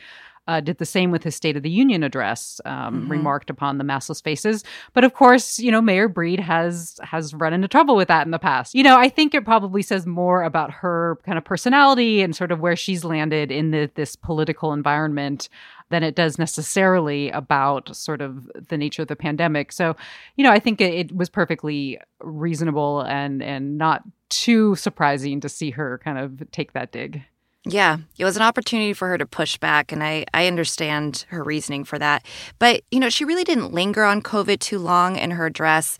uh, 0.46 0.60
did 0.60 0.78
the 0.78 0.86
same 0.86 1.10
with 1.10 1.24
his 1.24 1.34
State 1.34 1.56
of 1.56 1.62
the 1.62 1.70
Union 1.70 2.02
address, 2.02 2.60
um, 2.64 3.02
mm-hmm. 3.02 3.10
remarked 3.10 3.50
upon 3.50 3.78
the 3.78 3.84
maskless 3.84 4.22
faces. 4.22 4.64
But 4.92 5.04
of 5.04 5.14
course, 5.14 5.58
you 5.58 5.70
know, 5.70 5.80
Mayor 5.80 6.08
Breed 6.08 6.40
has 6.40 6.98
has 7.02 7.34
run 7.34 7.52
into 7.52 7.68
trouble 7.68 7.96
with 7.96 8.08
that 8.08 8.26
in 8.26 8.30
the 8.30 8.38
past. 8.38 8.74
You 8.74 8.82
know, 8.82 8.98
I 8.98 9.08
think 9.08 9.34
it 9.34 9.44
probably 9.44 9.82
says 9.82 10.06
more 10.06 10.42
about 10.42 10.70
her 10.70 11.18
kind 11.24 11.38
of 11.38 11.44
personality 11.44 12.22
and 12.22 12.34
sort 12.34 12.52
of 12.52 12.60
where 12.60 12.76
she's 12.76 13.04
landed 13.04 13.50
in 13.50 13.70
the, 13.70 13.90
this 13.94 14.16
political 14.16 14.72
environment 14.72 15.48
than 15.88 16.02
it 16.02 16.14
does 16.14 16.38
necessarily 16.38 17.30
about 17.30 17.94
sort 17.94 18.20
of 18.20 18.50
the 18.68 18.76
nature 18.76 19.02
of 19.02 19.08
the 19.08 19.16
pandemic. 19.16 19.70
So, 19.70 19.96
you 20.36 20.42
know, 20.44 20.50
I 20.50 20.58
think 20.58 20.80
it, 20.80 20.94
it 20.94 21.16
was 21.16 21.28
perfectly 21.28 21.98
reasonable 22.20 23.02
and 23.02 23.42
and 23.42 23.78
not 23.78 24.02
too 24.28 24.74
surprising 24.74 25.40
to 25.40 25.48
see 25.48 25.70
her 25.70 26.00
kind 26.02 26.18
of 26.18 26.50
take 26.50 26.72
that 26.72 26.92
dig. 26.92 27.22
Yeah, 27.68 27.98
it 28.16 28.24
was 28.24 28.36
an 28.36 28.42
opportunity 28.42 28.92
for 28.92 29.08
her 29.08 29.18
to 29.18 29.26
push 29.26 29.56
back, 29.58 29.90
and 29.90 30.02
I, 30.02 30.24
I 30.32 30.46
understand 30.46 31.26
her 31.30 31.42
reasoning 31.42 31.82
for 31.82 31.98
that. 31.98 32.24
But, 32.60 32.82
you 32.92 33.00
know, 33.00 33.10
she 33.10 33.24
really 33.24 33.42
didn't 33.42 33.72
linger 33.72 34.04
on 34.04 34.22
COVID 34.22 34.60
too 34.60 34.78
long 34.78 35.16
in 35.16 35.32
her 35.32 35.46
address. 35.46 35.98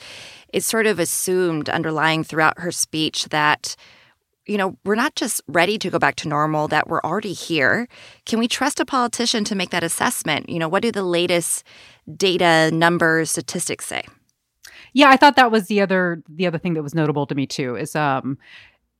It's 0.52 0.64
sort 0.64 0.86
of 0.86 1.00
assumed 1.00 1.68
underlying 1.68 2.22
throughout 2.22 2.60
her 2.60 2.70
speech 2.70 3.24
that, 3.30 3.74
you 4.46 4.56
know, 4.56 4.78
we're 4.84 4.94
not 4.94 5.16
just 5.16 5.42
ready 5.48 5.76
to 5.78 5.90
go 5.90 5.98
back 5.98 6.14
to 6.16 6.28
normal, 6.28 6.68
that 6.68 6.86
we're 6.86 7.00
already 7.00 7.32
here. 7.32 7.88
Can 8.26 8.38
we 8.38 8.46
trust 8.46 8.78
a 8.78 8.84
politician 8.84 9.42
to 9.42 9.56
make 9.56 9.70
that 9.70 9.82
assessment? 9.82 10.48
You 10.48 10.60
know, 10.60 10.68
what 10.68 10.82
do 10.82 10.92
the 10.92 11.02
latest 11.02 11.64
data, 12.16 12.70
numbers, 12.72 13.32
statistics 13.32 13.86
say? 13.86 14.04
Yeah, 14.92 15.10
I 15.10 15.16
thought 15.16 15.34
that 15.34 15.50
was 15.50 15.66
the 15.66 15.80
other 15.80 16.22
the 16.28 16.46
other 16.46 16.58
thing 16.58 16.74
that 16.74 16.82
was 16.82 16.94
notable 16.94 17.26
to 17.26 17.34
me 17.34 17.46
too 17.46 17.74
is 17.76 17.96
um 17.96 18.38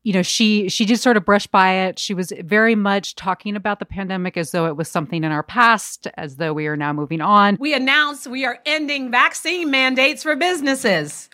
you 0.07 0.13
know 0.13 0.23
she 0.23 0.69
she 0.69 0.85
just 0.85 1.03
sort 1.03 1.17
of 1.17 1.25
brushed 1.25 1.51
by 1.51 1.73
it. 1.73 1.99
She 1.99 2.15
was 2.15 2.33
very 2.39 2.77
much 2.77 3.17
talking 3.17 3.57
about 3.57 3.81
the 3.81 3.85
pandemic 3.85 4.37
as 4.37 4.53
though 4.53 4.67
it 4.67 4.77
was 4.77 4.89
something 4.89 5.25
in 5.25 5.33
our 5.33 5.43
past 5.43 6.07
as 6.15 6.37
though 6.37 6.53
we 6.53 6.69
are 6.69 6.77
now 6.77 6.93
moving 6.93 7.21
on. 7.21 7.57
We 7.59 7.75
announced 7.75 8.29
we 8.29 8.45
are 8.45 8.61
ending 8.65 9.11
vaccine 9.11 9.69
mandates 9.69 10.23
for 10.23 10.37
businesses. 10.37 11.29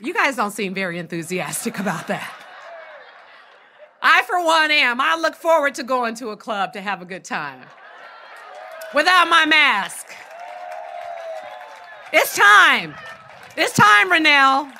You 0.00 0.14
guys 0.14 0.36
don't 0.36 0.52
seem 0.52 0.72
very 0.72 0.98
enthusiastic 0.98 1.78
about 1.78 2.06
that. 2.06 2.32
I 4.00 4.22
for 4.22 4.42
one 4.42 4.70
am. 4.70 5.02
I 5.02 5.16
look 5.16 5.34
forward 5.34 5.74
to 5.74 5.82
going 5.82 6.14
to 6.14 6.30
a 6.30 6.36
club 6.38 6.72
to 6.72 6.80
have 6.80 7.02
a 7.02 7.04
good 7.04 7.24
time. 7.24 7.60
Without 8.94 9.28
my 9.28 9.44
mask. 9.44 10.06
It's 12.10 12.34
time. 12.34 12.94
It's 13.54 13.74
time 13.74 14.10
Renelle. 14.10 14.79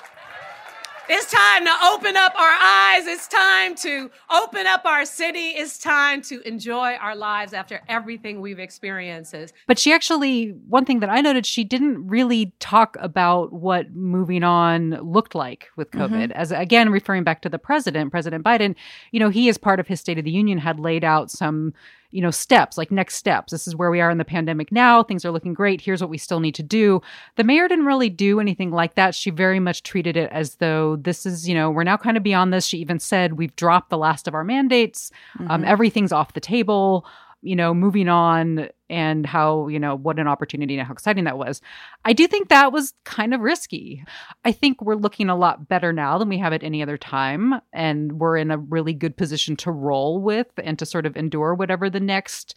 It's 1.12 1.28
time 1.28 1.64
to 1.64 1.72
open 1.92 2.16
up 2.16 2.36
our 2.38 2.56
eyes. 2.62 3.04
It's 3.08 3.26
time 3.26 3.74
to 3.74 4.12
open 4.30 4.68
up 4.68 4.84
our 4.84 5.04
city. 5.04 5.48
It's 5.48 5.76
time 5.76 6.22
to 6.22 6.40
enjoy 6.46 6.94
our 6.94 7.16
lives 7.16 7.52
after 7.52 7.82
everything 7.88 8.40
we've 8.40 8.60
experienced. 8.60 9.34
But 9.66 9.80
she 9.80 9.92
actually, 9.92 10.50
one 10.68 10.84
thing 10.84 11.00
that 11.00 11.10
I 11.10 11.20
noted, 11.20 11.46
she 11.46 11.64
didn't 11.64 12.06
really 12.06 12.52
talk 12.60 12.96
about 13.00 13.52
what 13.52 13.92
moving 13.92 14.44
on 14.44 14.90
looked 15.02 15.34
like 15.34 15.66
with 15.74 15.90
mm-hmm. 15.90 16.14
COVID. 16.14 16.28
Mm-hmm. 16.28 16.32
As 16.32 16.52
again, 16.52 16.90
referring 16.90 17.24
back 17.24 17.42
to 17.42 17.48
the 17.48 17.58
president, 17.58 18.12
President 18.12 18.44
Biden, 18.44 18.76
you 19.10 19.18
know, 19.18 19.30
he, 19.30 19.48
as 19.48 19.58
part 19.58 19.80
of 19.80 19.88
his 19.88 19.98
State 19.98 20.18
of 20.18 20.24
the 20.24 20.30
Union, 20.30 20.58
had 20.58 20.78
laid 20.78 21.02
out 21.02 21.28
some 21.28 21.74
you 22.10 22.20
know 22.20 22.30
steps 22.30 22.76
like 22.78 22.90
next 22.90 23.16
steps. 23.16 23.52
This 23.52 23.66
is 23.66 23.76
where 23.76 23.90
we 23.90 24.00
are 24.00 24.10
in 24.10 24.18
the 24.18 24.24
pandemic 24.24 24.72
now. 24.72 25.02
Things 25.02 25.24
are 25.24 25.30
looking 25.30 25.54
great. 25.54 25.80
Here's 25.80 26.00
what 26.00 26.10
we 26.10 26.18
still 26.18 26.40
need 26.40 26.54
to 26.56 26.62
do. 26.62 27.02
The 27.36 27.44
mayor 27.44 27.68
didn't 27.68 27.86
really 27.86 28.10
do 28.10 28.40
anything 28.40 28.70
like 28.70 28.94
that. 28.94 29.14
She 29.14 29.30
very 29.30 29.60
much 29.60 29.82
treated 29.82 30.16
it 30.16 30.30
as 30.32 30.56
though 30.56 30.96
this 30.96 31.26
is 31.26 31.48
you 31.48 31.54
know 31.54 31.70
we're 31.70 31.84
now 31.84 31.96
kind 31.96 32.16
of 32.16 32.22
beyond 32.22 32.52
this. 32.52 32.66
She 32.66 32.78
even 32.78 32.98
said 32.98 33.34
we've 33.34 33.54
dropped 33.56 33.90
the 33.90 33.98
last 33.98 34.28
of 34.28 34.34
our 34.34 34.44
mandates. 34.44 35.10
Um, 35.38 35.44
mm-hmm. 35.44 35.52
um, 35.52 35.64
everything's 35.64 36.12
off 36.12 36.32
the 36.32 36.40
table 36.40 37.06
you 37.42 37.56
know, 37.56 37.72
moving 37.72 38.08
on 38.08 38.68
and 38.88 39.24
how, 39.24 39.68
you 39.68 39.78
know, 39.78 39.96
what 39.96 40.18
an 40.18 40.28
opportunity 40.28 40.76
and 40.76 40.86
how 40.86 40.92
exciting 40.92 41.24
that 41.24 41.38
was. 41.38 41.62
I 42.04 42.12
do 42.12 42.26
think 42.26 42.48
that 42.48 42.72
was 42.72 42.92
kind 43.04 43.32
of 43.32 43.40
risky. 43.40 44.04
I 44.44 44.52
think 44.52 44.82
we're 44.82 44.94
looking 44.94 45.30
a 45.30 45.36
lot 45.36 45.68
better 45.68 45.92
now 45.92 46.18
than 46.18 46.28
we 46.28 46.38
have 46.38 46.52
at 46.52 46.62
any 46.62 46.82
other 46.82 46.98
time. 46.98 47.54
And 47.72 48.18
we're 48.20 48.36
in 48.36 48.50
a 48.50 48.58
really 48.58 48.92
good 48.92 49.16
position 49.16 49.56
to 49.56 49.70
roll 49.70 50.20
with 50.20 50.48
and 50.58 50.78
to 50.78 50.86
sort 50.86 51.06
of 51.06 51.16
endure 51.16 51.54
whatever 51.54 51.88
the 51.88 52.00
next, 52.00 52.54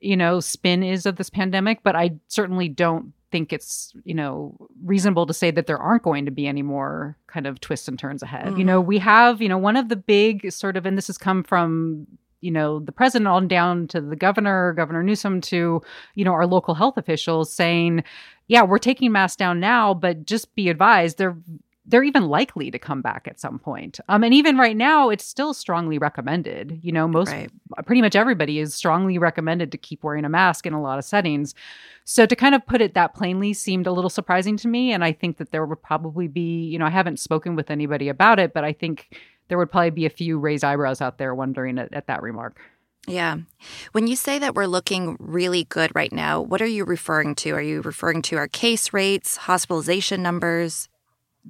you 0.00 0.16
know, 0.16 0.40
spin 0.40 0.82
is 0.82 1.06
of 1.06 1.16
this 1.16 1.30
pandemic. 1.30 1.82
But 1.82 1.96
I 1.96 2.18
certainly 2.28 2.68
don't 2.68 3.12
think 3.30 3.52
it's 3.52 3.92
you 4.04 4.14
know 4.14 4.56
reasonable 4.82 5.26
to 5.26 5.34
say 5.34 5.50
that 5.50 5.66
there 5.66 5.76
aren't 5.78 6.02
going 6.02 6.24
to 6.24 6.30
be 6.30 6.46
any 6.46 6.62
more 6.62 7.14
kind 7.26 7.46
of 7.46 7.60
twists 7.60 7.86
and 7.86 7.98
turns 7.98 8.22
ahead 8.22 8.46
mm-hmm. 8.46 8.56
you 8.56 8.64
know 8.64 8.80
we 8.80 8.96
have 8.96 9.42
you 9.42 9.50
know 9.50 9.58
one 9.58 9.76
of 9.76 9.90
the 9.90 9.96
big 9.96 10.50
sort 10.50 10.78
of 10.78 10.86
and 10.86 10.96
this 10.96 11.08
has 11.08 11.18
come 11.18 11.42
from 11.42 12.06
you 12.40 12.50
know 12.50 12.78
the 12.80 12.92
president 12.92 13.28
on 13.28 13.48
down 13.48 13.86
to 13.88 14.00
the 14.00 14.16
governor 14.16 14.72
governor 14.74 15.02
newsom 15.02 15.40
to 15.40 15.80
you 16.14 16.24
know 16.24 16.32
our 16.32 16.46
local 16.46 16.74
health 16.74 16.96
officials 16.96 17.52
saying 17.52 18.02
yeah 18.46 18.62
we're 18.62 18.78
taking 18.78 19.12
masks 19.12 19.36
down 19.36 19.60
now 19.60 19.94
but 19.94 20.24
just 20.24 20.54
be 20.54 20.68
advised 20.68 21.18
they're 21.18 21.36
they're 21.88 22.04
even 22.04 22.28
likely 22.28 22.70
to 22.70 22.78
come 22.78 23.00
back 23.00 23.26
at 23.26 23.40
some 23.40 23.58
point. 23.58 23.98
Um, 24.10 24.22
and 24.22 24.34
even 24.34 24.58
right 24.58 24.76
now 24.76 25.08
it's 25.08 25.24
still 25.24 25.54
strongly 25.54 25.96
recommended. 25.96 26.78
You 26.82 26.92
know 26.92 27.08
most 27.08 27.32
right. 27.32 27.50
pretty 27.86 28.02
much 28.02 28.14
everybody 28.14 28.58
is 28.58 28.74
strongly 28.74 29.16
recommended 29.16 29.72
to 29.72 29.78
keep 29.78 30.04
wearing 30.04 30.26
a 30.26 30.28
mask 30.28 30.66
in 30.66 30.74
a 30.74 30.82
lot 30.82 30.98
of 30.98 31.06
settings. 31.06 31.54
So 32.04 32.26
to 32.26 32.36
kind 32.36 32.54
of 32.54 32.66
put 32.66 32.80
it 32.80 32.94
that 32.94 33.14
plainly 33.14 33.52
seemed 33.52 33.86
a 33.86 33.92
little 33.92 34.10
surprising 34.10 34.56
to 34.58 34.68
me 34.68 34.92
and 34.92 35.04
i 35.04 35.12
think 35.12 35.36
that 35.36 35.50
there 35.50 35.66
would 35.66 35.82
probably 35.82 36.26
be 36.26 36.64
you 36.64 36.78
know 36.78 36.86
i 36.86 36.90
haven't 36.90 37.20
spoken 37.20 37.54
with 37.54 37.70
anybody 37.70 38.08
about 38.08 38.38
it 38.38 38.54
but 38.54 38.64
i 38.64 38.72
think 38.72 39.18
there 39.48 39.58
would 39.58 39.70
probably 39.70 39.90
be 39.90 40.06
a 40.06 40.10
few 40.10 40.38
raised 40.38 40.64
eyebrows 40.64 41.00
out 41.00 41.18
there 41.18 41.34
wondering 41.34 41.78
at, 41.78 41.92
at 41.92 42.06
that 42.06 42.22
remark. 42.22 42.58
Yeah. 43.06 43.38
When 43.92 44.06
you 44.06 44.16
say 44.16 44.38
that 44.38 44.54
we're 44.54 44.66
looking 44.66 45.16
really 45.18 45.64
good 45.64 45.90
right 45.94 46.12
now, 46.12 46.40
what 46.40 46.60
are 46.60 46.66
you 46.66 46.84
referring 46.84 47.34
to? 47.36 47.52
Are 47.52 47.62
you 47.62 47.80
referring 47.80 48.22
to 48.22 48.36
our 48.36 48.48
case 48.48 48.92
rates, 48.92 49.36
hospitalization 49.36 50.22
numbers? 50.22 50.88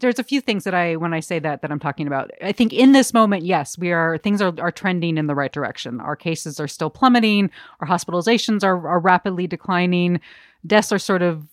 there's 0.00 0.18
a 0.18 0.24
few 0.24 0.40
things 0.40 0.64
that 0.64 0.74
I 0.74 0.96
when 0.96 1.12
I 1.12 1.20
say 1.20 1.38
that 1.38 1.62
that 1.62 1.70
I'm 1.70 1.78
talking 1.78 2.06
about. 2.06 2.30
I 2.42 2.52
think 2.52 2.72
in 2.72 2.92
this 2.92 3.12
moment, 3.12 3.44
yes, 3.44 3.76
we 3.78 3.92
are 3.92 4.18
things 4.18 4.40
are 4.40 4.54
are 4.58 4.70
trending 4.70 5.18
in 5.18 5.26
the 5.26 5.34
right 5.34 5.52
direction. 5.52 6.00
Our 6.00 6.16
cases 6.16 6.60
are 6.60 6.68
still 6.68 6.90
plummeting, 6.90 7.50
our 7.80 7.88
hospitalizations 7.88 8.62
are 8.62 8.86
are 8.86 9.00
rapidly 9.00 9.46
declining, 9.46 10.20
deaths 10.66 10.92
are 10.92 10.98
sort 10.98 11.22
of 11.22 11.46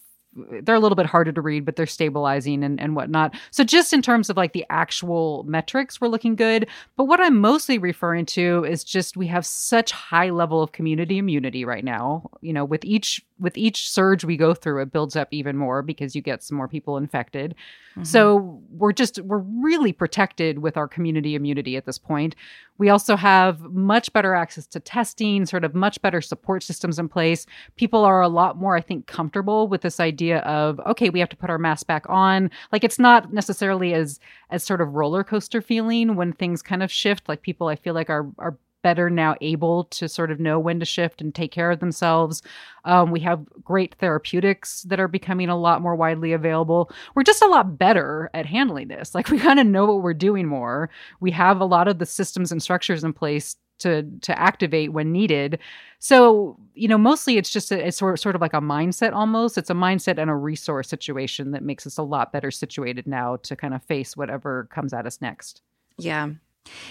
they're 0.63 0.75
a 0.75 0.79
little 0.79 0.95
bit 0.95 1.05
harder 1.05 1.31
to 1.31 1.41
read, 1.41 1.65
but 1.65 1.75
they're 1.75 1.85
stabilizing 1.85 2.63
and, 2.63 2.79
and 2.79 2.95
whatnot. 2.95 3.35
So 3.51 3.63
just 3.63 3.93
in 3.93 4.01
terms 4.01 4.29
of 4.29 4.37
like 4.37 4.53
the 4.53 4.65
actual 4.69 5.43
metrics, 5.47 6.01
we're 6.01 6.07
looking 6.07 6.35
good. 6.35 6.67
But 6.97 7.05
what 7.05 7.21
I'm 7.21 7.37
mostly 7.37 7.77
referring 7.77 8.25
to 8.27 8.65
is 8.65 8.83
just 8.83 9.17
we 9.17 9.27
have 9.27 9.45
such 9.45 9.91
high 9.91 10.29
level 10.29 10.61
of 10.61 10.71
community 10.71 11.17
immunity 11.17 11.65
right 11.65 11.83
now. 11.83 12.29
You 12.41 12.53
know, 12.53 12.65
with 12.65 12.83
each 12.83 13.25
with 13.39 13.57
each 13.57 13.89
surge 13.89 14.23
we 14.23 14.37
go 14.37 14.53
through, 14.53 14.81
it 14.81 14.91
builds 14.91 15.15
up 15.15 15.27
even 15.31 15.57
more 15.57 15.81
because 15.81 16.15
you 16.15 16.21
get 16.21 16.41
some 16.41 16.55
more 16.55 16.67
people 16.67 16.97
infected. 16.97 17.53
Mm-hmm. 17.91 18.03
So 18.03 18.61
we're 18.71 18.93
just 18.93 19.19
we're 19.21 19.39
really 19.39 19.91
protected 19.91 20.59
with 20.59 20.77
our 20.77 20.87
community 20.87 21.35
immunity 21.35 21.75
at 21.75 21.85
this 21.85 21.97
point. 21.97 22.35
We 22.77 22.89
also 22.89 23.15
have 23.15 23.61
much 23.61 24.11
better 24.13 24.33
access 24.33 24.67
to 24.67 24.79
testing, 24.79 25.45
sort 25.45 25.63
of 25.63 25.75
much 25.75 26.01
better 26.01 26.21
support 26.21 26.63
systems 26.63 26.99
in 26.99 27.07
place. 27.07 27.45
People 27.75 28.03
are 28.03 28.21
a 28.21 28.27
lot 28.27 28.57
more, 28.57 28.75
I 28.75 28.81
think, 28.81 29.07
comfortable 29.07 29.67
with 29.67 29.81
this 29.81 29.99
idea 29.99 30.39
of 30.39 30.79
okay, 30.85 31.09
we 31.09 31.19
have 31.19 31.29
to 31.29 31.37
put 31.37 31.49
our 31.49 31.57
mask 31.57 31.87
back 31.87 32.05
on. 32.09 32.49
Like 32.71 32.83
it's 32.83 32.99
not 32.99 33.33
necessarily 33.33 33.93
as 33.93 34.19
as 34.49 34.63
sort 34.63 34.81
of 34.81 34.93
roller 34.93 35.23
coaster 35.23 35.61
feeling 35.61 36.15
when 36.15 36.31
things 36.31 36.61
kind 36.61 36.83
of 36.83 36.91
shift. 36.91 37.27
Like 37.27 37.41
people, 37.41 37.67
I 37.67 37.75
feel 37.75 37.93
like 37.93 38.09
are 38.09 38.27
are 38.39 38.57
better 38.85 39.09
now 39.09 39.35
able 39.41 39.85
to 39.85 40.07
sort 40.07 40.29
of 40.29 40.39
know 40.39 40.59
when 40.59 40.79
to 40.79 40.85
shift 40.85 41.19
and 41.19 41.33
take 41.33 41.51
care 41.51 41.71
of 41.71 41.79
themselves. 41.79 42.43
Um, 42.83 43.09
we 43.09 43.19
have 43.21 43.43
great 43.63 43.95
therapeutics 43.95 44.83
that 44.83 44.99
are 44.99 45.07
becoming 45.07 45.49
a 45.49 45.57
lot 45.57 45.81
more 45.81 45.95
widely 45.95 46.33
available. 46.33 46.91
We're 47.15 47.23
just 47.23 47.41
a 47.41 47.47
lot 47.47 47.79
better 47.79 48.29
at 48.35 48.45
handling 48.45 48.89
this. 48.89 49.15
Like 49.15 49.29
we 49.31 49.39
kind 49.39 49.59
of 49.59 49.65
know 49.65 49.87
what 49.87 50.03
we're 50.03 50.13
doing 50.13 50.45
more. 50.45 50.91
We 51.19 51.31
have 51.31 51.61
a 51.61 51.65
lot 51.65 51.87
of 51.87 51.97
the 51.97 52.05
systems 52.05 52.51
and 52.51 52.61
structures 52.61 53.03
in 53.03 53.11
place 53.11 53.55
to 53.79 54.03
to 54.21 54.39
activate 54.39 54.93
when 54.93 55.11
needed. 55.11 55.57
So, 55.97 56.59
you 56.75 56.87
know, 56.87 56.99
mostly 56.99 57.37
it's 57.37 57.49
just 57.49 57.71
a, 57.71 57.87
it's 57.87 57.97
sort 57.97 58.13
of, 58.13 58.19
sort 58.19 58.35
of 58.35 58.41
like 58.41 58.53
a 58.53 58.61
mindset 58.61 59.13
almost. 59.13 59.57
It's 59.57 59.71
a 59.71 59.73
mindset 59.73 60.19
and 60.19 60.29
a 60.29 60.35
resource 60.35 60.87
situation 60.87 61.53
that 61.53 61.63
makes 61.63 61.87
us 61.87 61.97
a 61.97 62.03
lot 62.03 62.31
better 62.31 62.51
situated 62.51 63.07
now 63.07 63.37
to 63.37 63.55
kind 63.55 63.73
of 63.73 63.83
face 63.83 64.15
whatever 64.15 64.69
comes 64.71 64.93
at 64.93 65.07
us 65.07 65.21
next. 65.21 65.63
Yeah. 65.97 66.29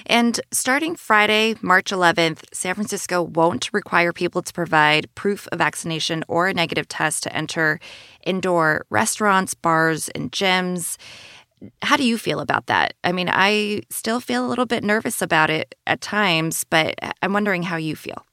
And 0.07 0.41
starting 0.51 0.97
Friday, 0.97 1.57
March 1.63 1.91
11th, 1.91 2.45
San 2.53 2.75
Francisco 2.75 3.23
won't 3.23 3.71
require 3.73 4.13
people 4.13 4.43
to 4.43 4.53
provide 4.53 5.13
proof 5.15 5.49
of 5.53 5.59
vaccination 5.59 6.25
or 6.29 6.49
a 6.49 6.55
negative 6.55 6.89
test 6.89 7.23
to 7.25 7.35
enter 7.35 7.81
indoor 8.27 8.87
restaurants, 8.91 9.55
bars, 9.55 10.09
and 10.11 10.31
gyms. 10.31 10.97
How 11.83 11.97
do 11.97 12.05
you 12.05 12.19
feel 12.19 12.41
about 12.41 12.67
that? 12.67 12.95
I 13.05 13.13
mean, 13.13 13.31
I 13.33 13.83
still 13.91 14.21
feel 14.21 14.47
a 14.47 14.49
little 14.49 14.67
bit 14.67 14.85
nervous 14.85 15.23
about 15.23 15.51
it 15.51 15.75
at 15.87 16.01
times, 16.01 16.65
but 16.65 16.95
I'm 17.23 17.33
wondering 17.33 17.63
how 17.63 17.77
you 17.77 17.97
feel. 17.97 18.27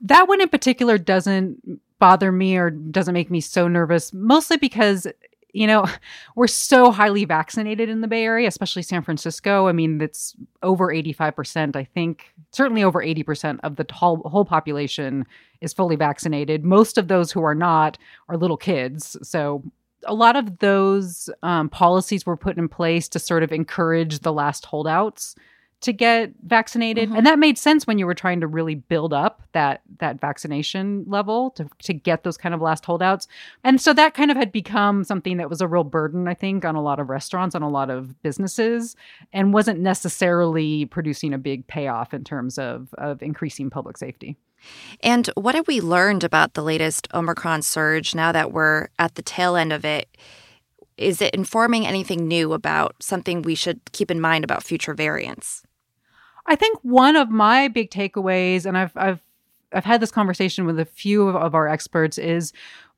That 0.00 0.28
one 0.28 0.40
in 0.40 0.48
particular 0.48 0.96
doesn't 0.96 1.80
bother 1.98 2.32
me 2.32 2.56
or 2.56 2.70
doesn't 2.70 3.12
make 3.12 3.30
me 3.30 3.40
so 3.40 3.68
nervous, 3.68 4.12
mostly 4.12 4.56
because 4.56 5.06
you 5.52 5.66
know, 5.66 5.86
we're 6.36 6.46
so 6.46 6.90
highly 6.90 7.24
vaccinated 7.24 7.88
in 7.88 8.00
the 8.00 8.08
Bay 8.08 8.24
Area, 8.24 8.48
especially 8.48 8.82
San 8.82 9.02
Francisco. 9.02 9.68
I 9.68 9.72
mean, 9.72 10.00
it's 10.00 10.34
over 10.62 10.88
85%, 10.88 11.76
I 11.76 11.84
think, 11.84 12.32
certainly 12.52 12.82
over 12.82 13.02
80% 13.02 13.60
of 13.62 13.76
the 13.76 13.86
whole, 13.92 14.44
population 14.44 15.26
is 15.60 15.72
fully 15.72 15.96
vaccinated. 15.96 16.64
Most 16.64 16.98
of 16.98 17.08
those 17.08 17.30
who 17.30 17.42
are 17.42 17.54
not 17.54 17.98
are 18.28 18.36
little 18.36 18.56
kids. 18.56 19.16
So 19.22 19.62
a 20.06 20.14
lot 20.14 20.36
of 20.36 20.58
those 20.58 21.28
um, 21.42 21.68
policies 21.68 22.24
were 22.24 22.36
put 22.36 22.56
in 22.56 22.68
place 22.68 23.08
to 23.10 23.18
sort 23.18 23.42
of 23.42 23.52
encourage 23.52 24.20
the 24.20 24.32
last 24.32 24.64
holdouts 24.64 25.34
to 25.80 25.92
get 25.92 26.32
vaccinated. 26.44 27.08
Mm-hmm. 27.08 27.16
and 27.16 27.26
that 27.26 27.38
made 27.38 27.56
sense 27.58 27.86
when 27.86 27.98
you 27.98 28.06
were 28.06 28.14
trying 28.14 28.40
to 28.40 28.46
really 28.46 28.74
build 28.74 29.12
up 29.12 29.42
that 29.52 29.80
that 29.98 30.20
vaccination 30.20 31.04
level 31.06 31.50
to, 31.52 31.68
to 31.82 31.92
get 31.92 32.22
those 32.22 32.36
kind 32.36 32.54
of 32.54 32.60
last 32.60 32.84
holdouts. 32.84 33.26
And 33.64 33.80
so 33.80 33.92
that 33.94 34.14
kind 34.14 34.30
of 34.30 34.36
had 34.36 34.52
become 34.52 35.04
something 35.04 35.36
that 35.38 35.48
was 35.48 35.60
a 35.60 35.68
real 35.68 35.84
burden 35.84 36.28
i 36.28 36.34
think 36.34 36.64
on 36.64 36.74
a 36.74 36.82
lot 36.82 37.00
of 37.00 37.08
restaurants 37.08 37.54
on 37.54 37.62
a 37.62 37.68
lot 37.68 37.90
of 37.90 38.20
businesses 38.22 38.96
and 39.32 39.52
wasn't 39.52 39.80
necessarily 39.80 40.86
producing 40.86 41.32
a 41.32 41.38
big 41.38 41.66
payoff 41.66 42.12
in 42.14 42.24
terms 42.24 42.58
of 42.58 42.92
of 42.98 43.22
increasing 43.22 43.70
public 43.70 43.96
safety. 43.96 44.36
And 45.02 45.28
what 45.36 45.54
have 45.54 45.66
we 45.66 45.80
learned 45.80 46.22
about 46.22 46.54
the 46.54 46.62
latest 46.62 47.08
omicron 47.14 47.62
surge 47.62 48.14
now 48.14 48.30
that 48.32 48.52
we're 48.52 48.88
at 48.98 49.14
the 49.14 49.22
tail 49.22 49.56
end 49.56 49.72
of 49.72 49.84
it? 49.84 50.16
Is 50.98 51.22
it 51.22 51.34
informing 51.34 51.86
anything 51.86 52.28
new 52.28 52.52
about 52.52 52.94
something 53.00 53.40
we 53.40 53.54
should 53.54 53.80
keep 53.92 54.10
in 54.10 54.20
mind 54.20 54.44
about 54.44 54.62
future 54.62 54.92
variants 54.92 55.62
I 56.50 56.56
think 56.56 56.80
one 56.82 57.14
of 57.14 57.30
my 57.30 57.68
big 57.68 57.90
takeaways, 57.90 58.66
and 58.66 58.76
I've 58.76 58.92
I've 58.96 59.20
I've 59.72 59.84
had 59.84 60.02
this 60.02 60.10
conversation 60.10 60.66
with 60.66 60.80
a 60.80 60.84
few 60.84 61.28
of, 61.28 61.36
of 61.36 61.54
our 61.54 61.68
experts, 61.68 62.18
is 62.18 62.52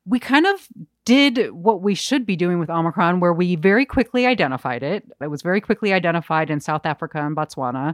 we 0.07 0.17
kind 0.17 0.47
of 0.47 0.67
did 1.05 1.51
what 1.51 1.81
we 1.81 1.93
should 1.93 2.25
be 2.25 2.35
doing 2.35 2.57
with 2.57 2.71
Omicron, 2.71 3.19
where 3.19 3.31
we 3.31 3.55
very 3.55 3.85
quickly 3.85 4.25
identified 4.25 4.81
it. 4.81 5.05
It 5.21 5.27
was 5.27 5.43
very 5.43 5.61
quickly 5.61 5.93
identified 5.93 6.49
in 6.49 6.61
South 6.61 6.87
Africa 6.87 7.23
and 7.23 7.37
Botswana. 7.37 7.93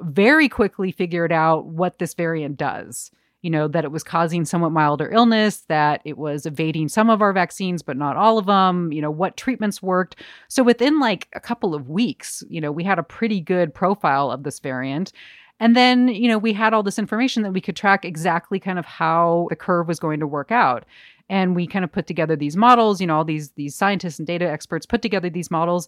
Very 0.00 0.48
quickly 0.48 0.90
figured 0.90 1.30
out 1.30 1.66
what 1.66 1.98
this 2.00 2.12
variant 2.12 2.56
does 2.56 3.12
you 3.46 3.50
know, 3.50 3.68
that 3.68 3.84
it 3.84 3.92
was 3.92 4.02
causing 4.02 4.44
somewhat 4.44 4.72
milder 4.72 5.08
illness, 5.08 5.58
that 5.68 6.00
it 6.04 6.18
was 6.18 6.46
evading 6.46 6.88
some 6.88 7.08
of 7.08 7.22
our 7.22 7.32
vaccines, 7.32 7.80
but 7.80 7.96
not 7.96 8.16
all 8.16 8.38
of 8.38 8.46
them, 8.46 8.90
you 8.90 9.00
know, 9.00 9.08
what 9.08 9.36
treatments 9.36 9.80
worked. 9.80 10.16
So 10.48 10.64
within 10.64 10.98
like 10.98 11.28
a 11.32 11.38
couple 11.38 11.72
of 11.72 11.88
weeks, 11.88 12.42
you 12.48 12.60
know, 12.60 12.72
we 12.72 12.82
had 12.82 12.98
a 12.98 13.04
pretty 13.04 13.40
good 13.40 13.72
profile 13.72 14.32
of 14.32 14.42
this 14.42 14.58
variant. 14.58 15.12
And 15.60 15.76
then, 15.76 16.08
you 16.08 16.26
know, 16.26 16.38
we 16.38 16.54
had 16.54 16.74
all 16.74 16.82
this 16.82 16.98
information 16.98 17.44
that 17.44 17.52
we 17.52 17.60
could 17.60 17.76
track 17.76 18.04
exactly 18.04 18.58
kind 18.58 18.80
of 18.80 18.84
how 18.84 19.46
the 19.48 19.54
curve 19.54 19.86
was 19.86 20.00
going 20.00 20.18
to 20.18 20.26
work 20.26 20.50
out. 20.50 20.84
And 21.28 21.54
we 21.54 21.68
kind 21.68 21.84
of 21.84 21.92
put 21.92 22.08
together 22.08 22.34
these 22.34 22.56
models, 22.56 23.00
you 23.00 23.06
know, 23.06 23.18
all 23.18 23.24
these 23.24 23.50
these 23.52 23.76
scientists 23.76 24.18
and 24.18 24.26
data 24.26 24.50
experts 24.50 24.86
put 24.86 25.02
together 25.02 25.30
these 25.30 25.52
models. 25.52 25.86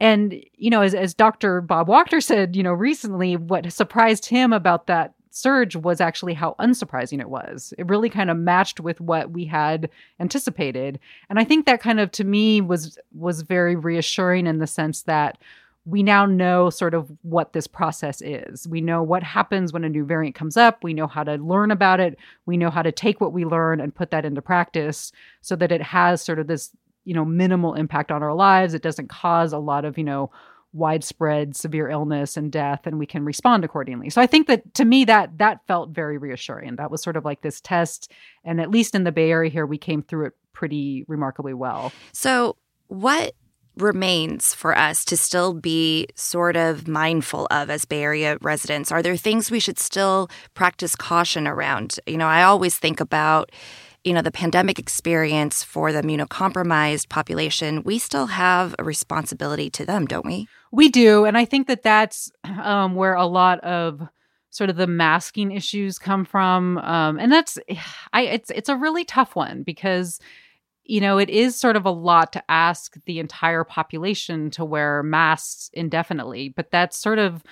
And, 0.00 0.42
you 0.54 0.70
know, 0.70 0.80
as, 0.80 0.94
as 0.94 1.12
Dr. 1.12 1.60
Bob 1.60 1.88
Wachter 1.88 2.22
said, 2.22 2.56
you 2.56 2.62
know, 2.62 2.72
recently, 2.72 3.36
what 3.36 3.70
surprised 3.70 4.24
him 4.24 4.54
about 4.54 4.86
that 4.86 5.12
surge 5.36 5.76
was 5.76 6.00
actually 6.00 6.32
how 6.32 6.56
unsurprising 6.58 7.20
it 7.20 7.28
was. 7.28 7.74
It 7.76 7.86
really 7.88 8.08
kind 8.08 8.30
of 8.30 8.38
matched 8.38 8.80
with 8.80 9.00
what 9.00 9.32
we 9.32 9.44
had 9.44 9.90
anticipated. 10.18 10.98
And 11.28 11.38
I 11.38 11.44
think 11.44 11.66
that 11.66 11.82
kind 11.82 12.00
of 12.00 12.10
to 12.12 12.24
me 12.24 12.62
was 12.62 12.98
was 13.12 13.42
very 13.42 13.76
reassuring 13.76 14.46
in 14.46 14.58
the 14.58 14.66
sense 14.66 15.02
that 15.02 15.36
we 15.84 16.02
now 16.02 16.24
know 16.26 16.70
sort 16.70 16.94
of 16.94 17.12
what 17.22 17.52
this 17.52 17.66
process 17.66 18.20
is. 18.22 18.66
We 18.66 18.80
know 18.80 19.02
what 19.02 19.22
happens 19.22 19.72
when 19.72 19.84
a 19.84 19.88
new 19.88 20.04
variant 20.04 20.34
comes 20.34 20.56
up. 20.56 20.82
We 20.82 20.94
know 20.94 21.06
how 21.06 21.22
to 21.22 21.34
learn 21.34 21.70
about 21.70 22.00
it. 22.00 22.18
We 22.46 22.56
know 22.56 22.70
how 22.70 22.82
to 22.82 22.90
take 22.90 23.20
what 23.20 23.32
we 23.32 23.44
learn 23.44 23.80
and 23.80 23.94
put 23.94 24.10
that 24.10 24.24
into 24.24 24.42
practice 24.42 25.12
so 25.42 25.54
that 25.56 25.70
it 25.70 25.82
has 25.82 26.22
sort 26.22 26.38
of 26.38 26.46
this, 26.48 26.70
you 27.04 27.14
know, 27.14 27.24
minimal 27.24 27.74
impact 27.74 28.10
on 28.10 28.22
our 28.22 28.34
lives. 28.34 28.74
It 28.74 28.82
doesn't 28.82 29.10
cause 29.10 29.52
a 29.52 29.58
lot 29.58 29.84
of, 29.84 29.96
you 29.96 30.04
know, 30.04 30.30
widespread 30.72 31.56
severe 31.56 31.88
illness 31.88 32.36
and 32.36 32.52
death 32.52 32.80
and 32.86 32.98
we 32.98 33.06
can 33.06 33.24
respond 33.24 33.64
accordingly 33.64 34.10
so 34.10 34.20
i 34.20 34.26
think 34.26 34.46
that 34.46 34.74
to 34.74 34.84
me 34.84 35.04
that 35.04 35.38
that 35.38 35.60
felt 35.66 35.90
very 35.90 36.18
reassuring 36.18 36.76
that 36.76 36.90
was 36.90 37.02
sort 37.02 37.16
of 37.16 37.24
like 37.24 37.40
this 37.42 37.60
test 37.60 38.12
and 38.44 38.60
at 38.60 38.70
least 38.70 38.94
in 38.94 39.04
the 39.04 39.12
bay 39.12 39.30
area 39.30 39.50
here 39.50 39.66
we 39.66 39.78
came 39.78 40.02
through 40.02 40.26
it 40.26 40.32
pretty 40.52 41.04
remarkably 41.08 41.54
well 41.54 41.92
so 42.12 42.56
what 42.88 43.34
remains 43.76 44.54
for 44.54 44.76
us 44.76 45.04
to 45.04 45.16
still 45.16 45.52
be 45.52 46.06
sort 46.14 46.56
of 46.56 46.88
mindful 46.88 47.46
of 47.50 47.68
as 47.70 47.84
Bay 47.84 48.02
Area 48.02 48.38
residents? 48.40 48.90
Are 48.90 49.02
there 49.02 49.16
things 49.16 49.50
we 49.50 49.60
should 49.60 49.78
still 49.78 50.28
practice 50.54 50.96
caution 50.96 51.46
around? 51.46 52.00
You 52.06 52.16
know, 52.16 52.26
I 52.26 52.42
always 52.42 52.78
think 52.78 53.00
about 53.00 53.52
you 54.06 54.12
know 54.12 54.22
the 54.22 54.30
pandemic 54.30 54.78
experience 54.78 55.64
for 55.64 55.92
the 55.92 56.00
immunocompromised 56.00 57.08
population 57.08 57.82
we 57.82 57.98
still 57.98 58.26
have 58.26 58.74
a 58.78 58.84
responsibility 58.84 59.68
to 59.68 59.84
them 59.84 60.06
don't 60.06 60.24
we? 60.24 60.48
We 60.70 60.88
do 60.88 61.24
and 61.24 61.36
i 61.36 61.44
think 61.44 61.66
that 61.66 61.82
that's 61.82 62.30
um, 62.44 62.94
where 62.94 63.14
a 63.14 63.26
lot 63.26 63.60
of 63.60 64.00
sort 64.50 64.70
of 64.70 64.76
the 64.76 64.86
masking 64.86 65.50
issues 65.50 65.98
come 65.98 66.24
from 66.24 66.78
um, 66.78 67.18
and 67.18 67.32
that's 67.32 67.58
i 68.12 68.22
it's 68.22 68.50
it's 68.50 68.68
a 68.68 68.76
really 68.76 69.04
tough 69.04 69.34
one 69.34 69.62
because 69.64 70.20
you 70.84 71.00
know 71.00 71.18
it 71.18 71.28
is 71.28 71.56
sort 71.56 71.76
of 71.76 71.84
a 71.84 71.90
lot 71.90 72.32
to 72.32 72.50
ask 72.50 72.94
the 73.06 73.18
entire 73.18 73.64
population 73.64 74.50
to 74.50 74.64
wear 74.64 75.02
masks 75.02 75.68
indefinitely 75.72 76.48
but 76.48 76.70
that's 76.70 76.96
sort 76.96 77.18
of 77.18 77.42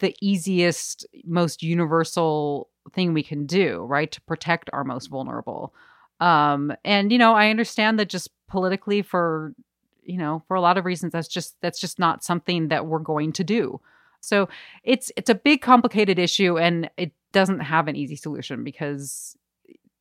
the 0.00 0.14
easiest 0.20 1.06
most 1.24 1.62
universal 1.62 2.68
thing 2.92 3.14
we 3.14 3.22
can 3.22 3.46
do, 3.46 3.84
right? 3.84 4.10
To 4.10 4.20
protect 4.22 4.70
our 4.72 4.84
most 4.84 5.08
vulnerable. 5.08 5.74
Um, 6.20 6.72
and 6.84 7.10
you 7.10 7.18
know, 7.18 7.34
I 7.34 7.50
understand 7.50 7.98
that 7.98 8.08
just 8.08 8.30
politically 8.48 9.02
for 9.02 9.54
you 10.06 10.18
know, 10.18 10.42
for 10.46 10.54
a 10.54 10.60
lot 10.60 10.78
of 10.78 10.84
reasons 10.84 11.12
that's 11.12 11.28
just 11.28 11.56
that's 11.60 11.80
just 11.80 11.98
not 11.98 12.22
something 12.22 12.68
that 12.68 12.86
we're 12.86 12.98
going 12.98 13.32
to 13.32 13.44
do. 13.44 13.80
So 14.20 14.48
it's 14.82 15.10
it's 15.16 15.30
a 15.30 15.34
big 15.34 15.60
complicated 15.60 16.18
issue 16.18 16.58
and 16.58 16.90
it 16.96 17.12
doesn't 17.32 17.60
have 17.60 17.88
an 17.88 17.96
easy 17.96 18.16
solution 18.16 18.64
because 18.64 19.36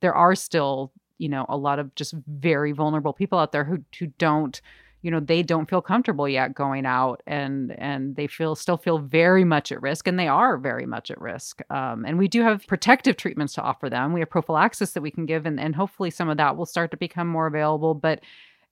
there 0.02 0.14
are 0.14 0.36
still, 0.36 0.92
you 1.18 1.30
know, 1.30 1.46
a 1.50 1.58
lot 1.58 1.80
of 1.80 1.94
just 1.96 2.14
very 2.28 2.72
vulnerable 2.72 3.14
people 3.14 3.40
out 3.40 3.52
there 3.52 3.64
who 3.64 3.84
who 4.00 4.08
don't 4.18 4.62
you 5.04 5.12
know 5.12 5.20
they 5.20 5.44
don't 5.44 5.70
feel 5.70 5.82
comfortable 5.82 6.28
yet 6.28 6.56
going 6.56 6.86
out 6.86 7.22
and 7.28 7.76
and 7.78 8.16
they 8.16 8.26
feel 8.26 8.56
still 8.56 8.78
feel 8.78 8.98
very 8.98 9.44
much 9.44 9.72
at 9.72 9.82
risk 9.82 10.08
and 10.08 10.18
they 10.18 10.30
are 10.30 10.58
very 10.58 10.86
much 10.86 11.12
at 11.12 11.22
risk 11.22 11.62
um, 11.70 12.06
and 12.06 12.18
we 12.18 12.28
do 12.28 12.42
have 12.42 12.66
protective 12.66 13.18
treatments 13.18 13.54
to 13.54 13.62
offer 13.62 13.90
them. 13.90 14.14
We 14.14 14.22
have 14.22 14.30
prophylaxis 14.30 14.94
that 14.94 15.02
we 15.02 15.12
can 15.12 15.26
give 15.26 15.46
and, 15.46 15.60
and 15.60 15.76
hopefully 15.76 16.10
some 16.10 16.30
of 16.30 16.38
that 16.38 16.58
will 16.58 16.66
start 16.66 16.90
to 16.92 16.98
become 16.98 17.28
more 17.28 17.46
available 17.46 17.94
but 17.94 18.22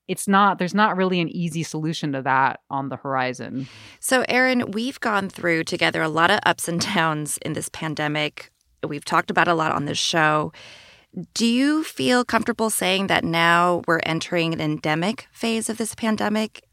it's 0.07 0.27
not 0.27 0.57
there's 0.57 0.73
not 0.73 0.97
really 0.97 1.19
an 1.19 1.29
easy 1.29 1.63
solution 1.63 2.13
to 2.13 2.21
that 2.21 2.61
on 2.69 2.89
the 2.89 2.95
horizon. 2.95 3.67
So 3.99 4.23
erin 4.29 4.71
we've 4.71 4.99
gone 4.99 5.29
through 5.29 5.65
together 5.65 6.01
a 6.01 6.09
lot 6.09 6.31
of 6.31 6.39
ups 6.43 6.67
and 6.67 6.79
downs 6.95 7.37
in 7.39 7.53
this 7.53 7.69
pandemic. 7.69 8.51
We've 8.87 9.05
talked 9.05 9.29
about 9.29 9.49
a 9.49 9.53
lot 9.53 9.73
on 9.73 9.85
this 9.85 9.99
show 9.99 10.53
do 11.33 11.45
you 11.45 11.83
feel 11.83 12.23
comfortable 12.23 12.69
saying 12.69 13.07
that 13.07 13.23
now 13.23 13.81
we're 13.87 13.99
entering 14.05 14.53
an 14.53 14.61
endemic 14.61 15.27
phase 15.31 15.69
of 15.69 15.77
this 15.77 15.93
pandemic? 15.95 16.63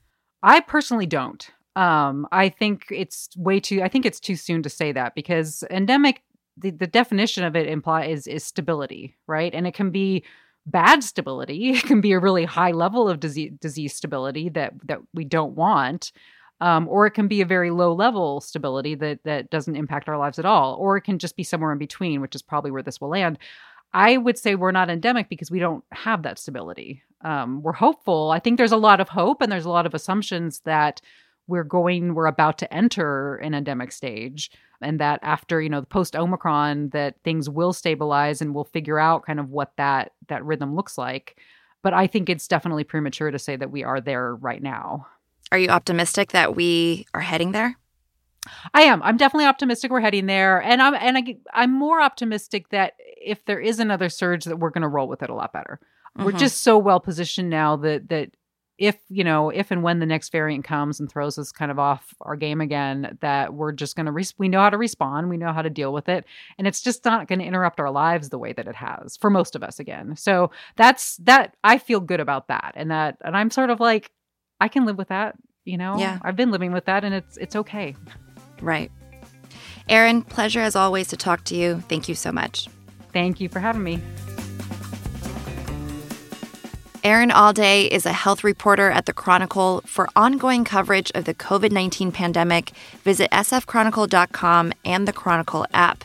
I 0.42 0.60
personally 0.60 1.06
don't. 1.06 1.48
Um, 1.74 2.26
I 2.32 2.48
think 2.48 2.86
it's 2.90 3.28
way 3.36 3.60
too. 3.60 3.82
I 3.82 3.88
think 3.88 4.06
it's 4.06 4.20
too 4.20 4.36
soon 4.36 4.62
to 4.62 4.70
say 4.70 4.92
that 4.92 5.14
because 5.14 5.64
endemic, 5.70 6.22
the, 6.56 6.70
the 6.70 6.86
definition 6.86 7.44
of 7.44 7.56
it 7.56 7.66
implies 7.66 8.10
is 8.10 8.26
is 8.26 8.44
stability, 8.44 9.16
right? 9.26 9.54
And 9.54 9.66
it 9.66 9.74
can 9.74 9.90
be 9.90 10.24
bad 10.66 11.02
stability. 11.02 11.70
It 11.76 11.84
can 11.84 12.00
be 12.00 12.12
a 12.12 12.18
really 12.18 12.44
high 12.44 12.72
level 12.72 13.08
of 13.08 13.20
disease, 13.20 13.52
disease 13.60 13.94
stability 13.94 14.48
that 14.50 14.74
that 14.86 15.00
we 15.14 15.24
don't 15.24 15.54
want. 15.54 16.12
Um, 16.60 16.88
or 16.88 17.06
it 17.06 17.12
can 17.12 17.28
be 17.28 17.40
a 17.40 17.46
very 17.46 17.70
low 17.70 17.92
level 17.92 18.40
stability 18.40 18.96
that 18.96 19.20
that 19.22 19.48
doesn't 19.48 19.76
impact 19.76 20.08
our 20.08 20.18
lives 20.18 20.40
at 20.40 20.44
all, 20.44 20.74
or 20.74 20.96
it 20.96 21.02
can 21.02 21.20
just 21.20 21.36
be 21.36 21.44
somewhere 21.44 21.70
in 21.70 21.78
between, 21.78 22.20
which 22.20 22.34
is 22.34 22.42
probably 22.42 22.72
where 22.72 22.82
this 22.82 23.00
will 23.00 23.10
land. 23.10 23.38
I 23.92 24.16
would 24.16 24.38
say 24.38 24.54
we're 24.54 24.70
not 24.72 24.90
endemic 24.90 25.28
because 25.28 25.50
we 25.50 25.58
don't 25.58 25.84
have 25.92 26.22
that 26.22 26.38
stability. 26.38 27.02
Um, 27.22 27.62
we're 27.62 27.72
hopeful. 27.72 28.30
I 28.30 28.38
think 28.38 28.58
there's 28.58 28.72
a 28.72 28.76
lot 28.76 29.00
of 29.00 29.08
hope 29.08 29.40
and 29.40 29.50
there's 29.50 29.64
a 29.64 29.70
lot 29.70 29.86
of 29.86 29.94
assumptions 29.94 30.60
that 30.60 31.00
we're 31.48 31.64
going, 31.64 32.14
we're 32.14 32.26
about 32.26 32.58
to 32.58 32.72
enter 32.72 33.36
an 33.36 33.54
endemic 33.54 33.90
stage, 33.90 34.50
and 34.82 35.00
that 35.00 35.18
after 35.22 35.60
you 35.60 35.70
know 35.70 35.80
the 35.80 35.86
post 35.86 36.14
Omicron, 36.14 36.90
that 36.90 37.16
things 37.24 37.48
will 37.48 37.72
stabilize 37.72 38.40
and 38.40 38.54
we'll 38.54 38.64
figure 38.64 38.98
out 38.98 39.24
kind 39.24 39.40
of 39.40 39.50
what 39.50 39.72
that 39.76 40.12
that 40.28 40.44
rhythm 40.44 40.76
looks 40.76 40.98
like. 40.98 41.38
But 41.82 41.94
I 41.94 42.06
think 42.06 42.28
it's 42.28 42.46
definitely 42.46 42.84
premature 42.84 43.30
to 43.30 43.38
say 43.38 43.56
that 43.56 43.70
we 43.70 43.82
are 43.82 44.00
there 44.00 44.34
right 44.36 44.62
now. 44.62 45.06
Are 45.50 45.58
you 45.58 45.70
optimistic 45.70 46.32
that 46.32 46.54
we 46.54 47.06
are 47.14 47.20
heading 47.20 47.52
there? 47.52 47.78
I 48.74 48.82
am. 48.82 49.02
I'm 49.02 49.16
definitely 49.16 49.46
optimistic 49.46 49.90
we're 49.90 50.00
heading 50.00 50.26
there, 50.26 50.62
and 50.62 50.82
I'm 50.82 50.94
and 50.94 51.18
I, 51.18 51.36
I'm 51.52 51.72
more 51.72 52.00
optimistic 52.00 52.68
that 52.70 52.94
if 53.20 53.44
there 53.44 53.60
is 53.60 53.80
another 53.80 54.08
surge, 54.08 54.44
that 54.44 54.58
we're 54.58 54.70
going 54.70 54.82
to 54.82 54.88
roll 54.88 55.08
with 55.08 55.22
it 55.22 55.30
a 55.30 55.34
lot 55.34 55.52
better. 55.52 55.80
Mm-hmm. 56.16 56.24
We're 56.24 56.38
just 56.38 56.62
so 56.62 56.78
well 56.78 57.00
positioned 57.00 57.50
now 57.50 57.76
that 57.76 58.08
that 58.08 58.30
if 58.78 58.96
you 59.08 59.24
know 59.24 59.50
if 59.50 59.70
and 59.70 59.82
when 59.82 59.98
the 59.98 60.06
next 60.06 60.30
variant 60.30 60.64
comes 60.64 61.00
and 61.00 61.10
throws 61.10 61.36
us 61.36 61.50
kind 61.50 61.70
of 61.70 61.78
off 61.78 62.14
our 62.20 62.36
game 62.36 62.60
again, 62.60 63.18
that 63.20 63.52
we're 63.52 63.72
just 63.72 63.96
going 63.96 64.06
to 64.06 64.12
res- 64.12 64.34
we 64.38 64.48
know 64.48 64.60
how 64.60 64.70
to 64.70 64.78
respond, 64.78 65.28
we 65.28 65.36
know 65.36 65.52
how 65.52 65.62
to 65.62 65.70
deal 65.70 65.92
with 65.92 66.08
it, 66.08 66.24
and 66.56 66.66
it's 66.66 66.80
just 66.80 67.04
not 67.04 67.26
going 67.26 67.40
to 67.40 67.44
interrupt 67.44 67.80
our 67.80 67.90
lives 67.90 68.28
the 68.28 68.38
way 68.38 68.52
that 68.52 68.68
it 68.68 68.76
has 68.76 69.16
for 69.16 69.30
most 69.30 69.56
of 69.56 69.62
us 69.62 69.80
again. 69.80 70.16
So 70.16 70.52
that's 70.76 71.16
that. 71.18 71.56
I 71.64 71.78
feel 71.78 72.00
good 72.00 72.20
about 72.20 72.48
that, 72.48 72.72
and 72.76 72.90
that, 72.90 73.18
and 73.22 73.36
I'm 73.36 73.50
sort 73.50 73.70
of 73.70 73.80
like 73.80 74.10
I 74.60 74.68
can 74.68 74.86
live 74.86 74.96
with 74.96 75.08
that. 75.08 75.34
You 75.64 75.76
know, 75.76 75.98
yeah. 75.98 76.18
I've 76.22 76.36
been 76.36 76.52
living 76.52 76.72
with 76.72 76.84
that, 76.86 77.04
and 77.04 77.14
it's 77.14 77.36
it's 77.36 77.56
okay. 77.56 77.96
Right. 78.62 78.92
Erin, 79.88 80.22
pleasure 80.22 80.60
as 80.60 80.76
always 80.76 81.08
to 81.08 81.16
talk 81.16 81.44
to 81.44 81.56
you. 81.56 81.82
Thank 81.88 82.08
you 82.08 82.14
so 82.14 82.30
much. 82.30 82.68
Thank 83.12 83.40
you 83.40 83.48
for 83.48 83.60
having 83.60 83.82
me. 83.82 84.00
Erin 87.04 87.30
Allday 87.30 87.88
is 87.88 88.06
a 88.06 88.12
health 88.12 88.42
reporter 88.42 88.90
at 88.90 89.06
The 89.06 89.12
Chronicle. 89.12 89.82
For 89.86 90.08
ongoing 90.16 90.64
coverage 90.64 91.12
of 91.14 91.24
the 91.24 91.34
COVID 91.34 91.70
19 91.70 92.12
pandemic, 92.12 92.72
visit 93.04 93.30
sfchronicle.com 93.30 94.72
and 94.84 95.08
the 95.08 95.12
Chronicle 95.12 95.64
app. 95.72 96.04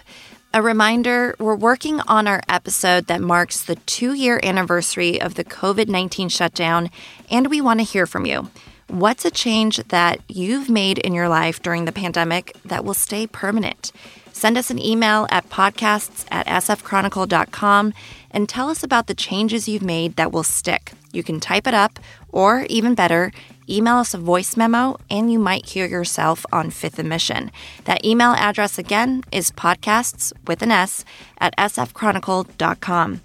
A 0.53 0.61
reminder 0.61 1.35
we're 1.39 1.55
working 1.55 1.99
on 2.01 2.27
our 2.27 2.43
episode 2.47 3.07
that 3.07 3.21
marks 3.21 3.63
the 3.63 3.75
two 3.75 4.13
year 4.13 4.39
anniversary 4.43 5.19
of 5.19 5.33
the 5.33 5.43
COVID 5.43 5.87
19 5.87 6.29
shutdown, 6.29 6.91
and 7.29 7.47
we 7.47 7.59
want 7.59 7.79
to 7.79 7.85
hear 7.85 8.05
from 8.05 8.27
you. 8.27 8.49
What's 8.93 9.25
a 9.25 9.31
change 9.31 9.77
that 9.87 10.19
you've 10.27 10.69
made 10.69 10.99
in 10.99 11.15
your 11.15 11.27
life 11.27 11.59
during 11.63 11.85
the 11.85 11.91
pandemic 11.91 12.55
that 12.63 12.85
will 12.85 12.93
stay 12.93 13.25
permanent? 13.25 13.91
Send 14.31 14.55
us 14.55 14.69
an 14.69 14.77
email 14.77 15.25
at 15.31 15.49
podcasts 15.49 16.27
at 16.29 16.45
sfchronicle.com 16.45 17.95
and 18.29 18.47
tell 18.47 18.69
us 18.69 18.83
about 18.83 19.07
the 19.07 19.15
changes 19.15 19.67
you've 19.67 19.81
made 19.81 20.15
that 20.17 20.31
will 20.31 20.43
stick. 20.43 20.91
You 21.11 21.23
can 21.23 21.39
type 21.39 21.65
it 21.65 21.73
up, 21.73 21.99
or 22.29 22.67
even 22.69 22.93
better, 22.93 23.31
email 23.67 23.95
us 23.95 24.13
a 24.13 24.19
voice 24.19 24.55
memo 24.55 24.99
and 25.09 25.33
you 25.33 25.39
might 25.39 25.65
hear 25.65 25.87
yourself 25.87 26.45
on 26.53 26.69
Fifth 26.69 27.03
& 27.03 27.03
Mission 27.03 27.49
That 27.85 28.05
email 28.05 28.33
address 28.33 28.77
again 28.77 29.23
is 29.31 29.49
podcasts 29.49 30.31
with 30.45 30.61
an 30.61 30.69
S 30.69 31.03
at 31.39 31.57
sfchronicle.com. 31.57 33.21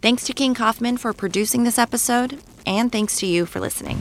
Thanks 0.00 0.24
to 0.24 0.32
King 0.32 0.54
Kaufman 0.54 0.96
for 0.96 1.12
producing 1.12 1.64
this 1.64 1.78
episode, 1.78 2.40
and 2.64 2.90
thanks 2.90 3.18
to 3.18 3.26
you 3.26 3.44
for 3.44 3.60
listening. 3.60 4.00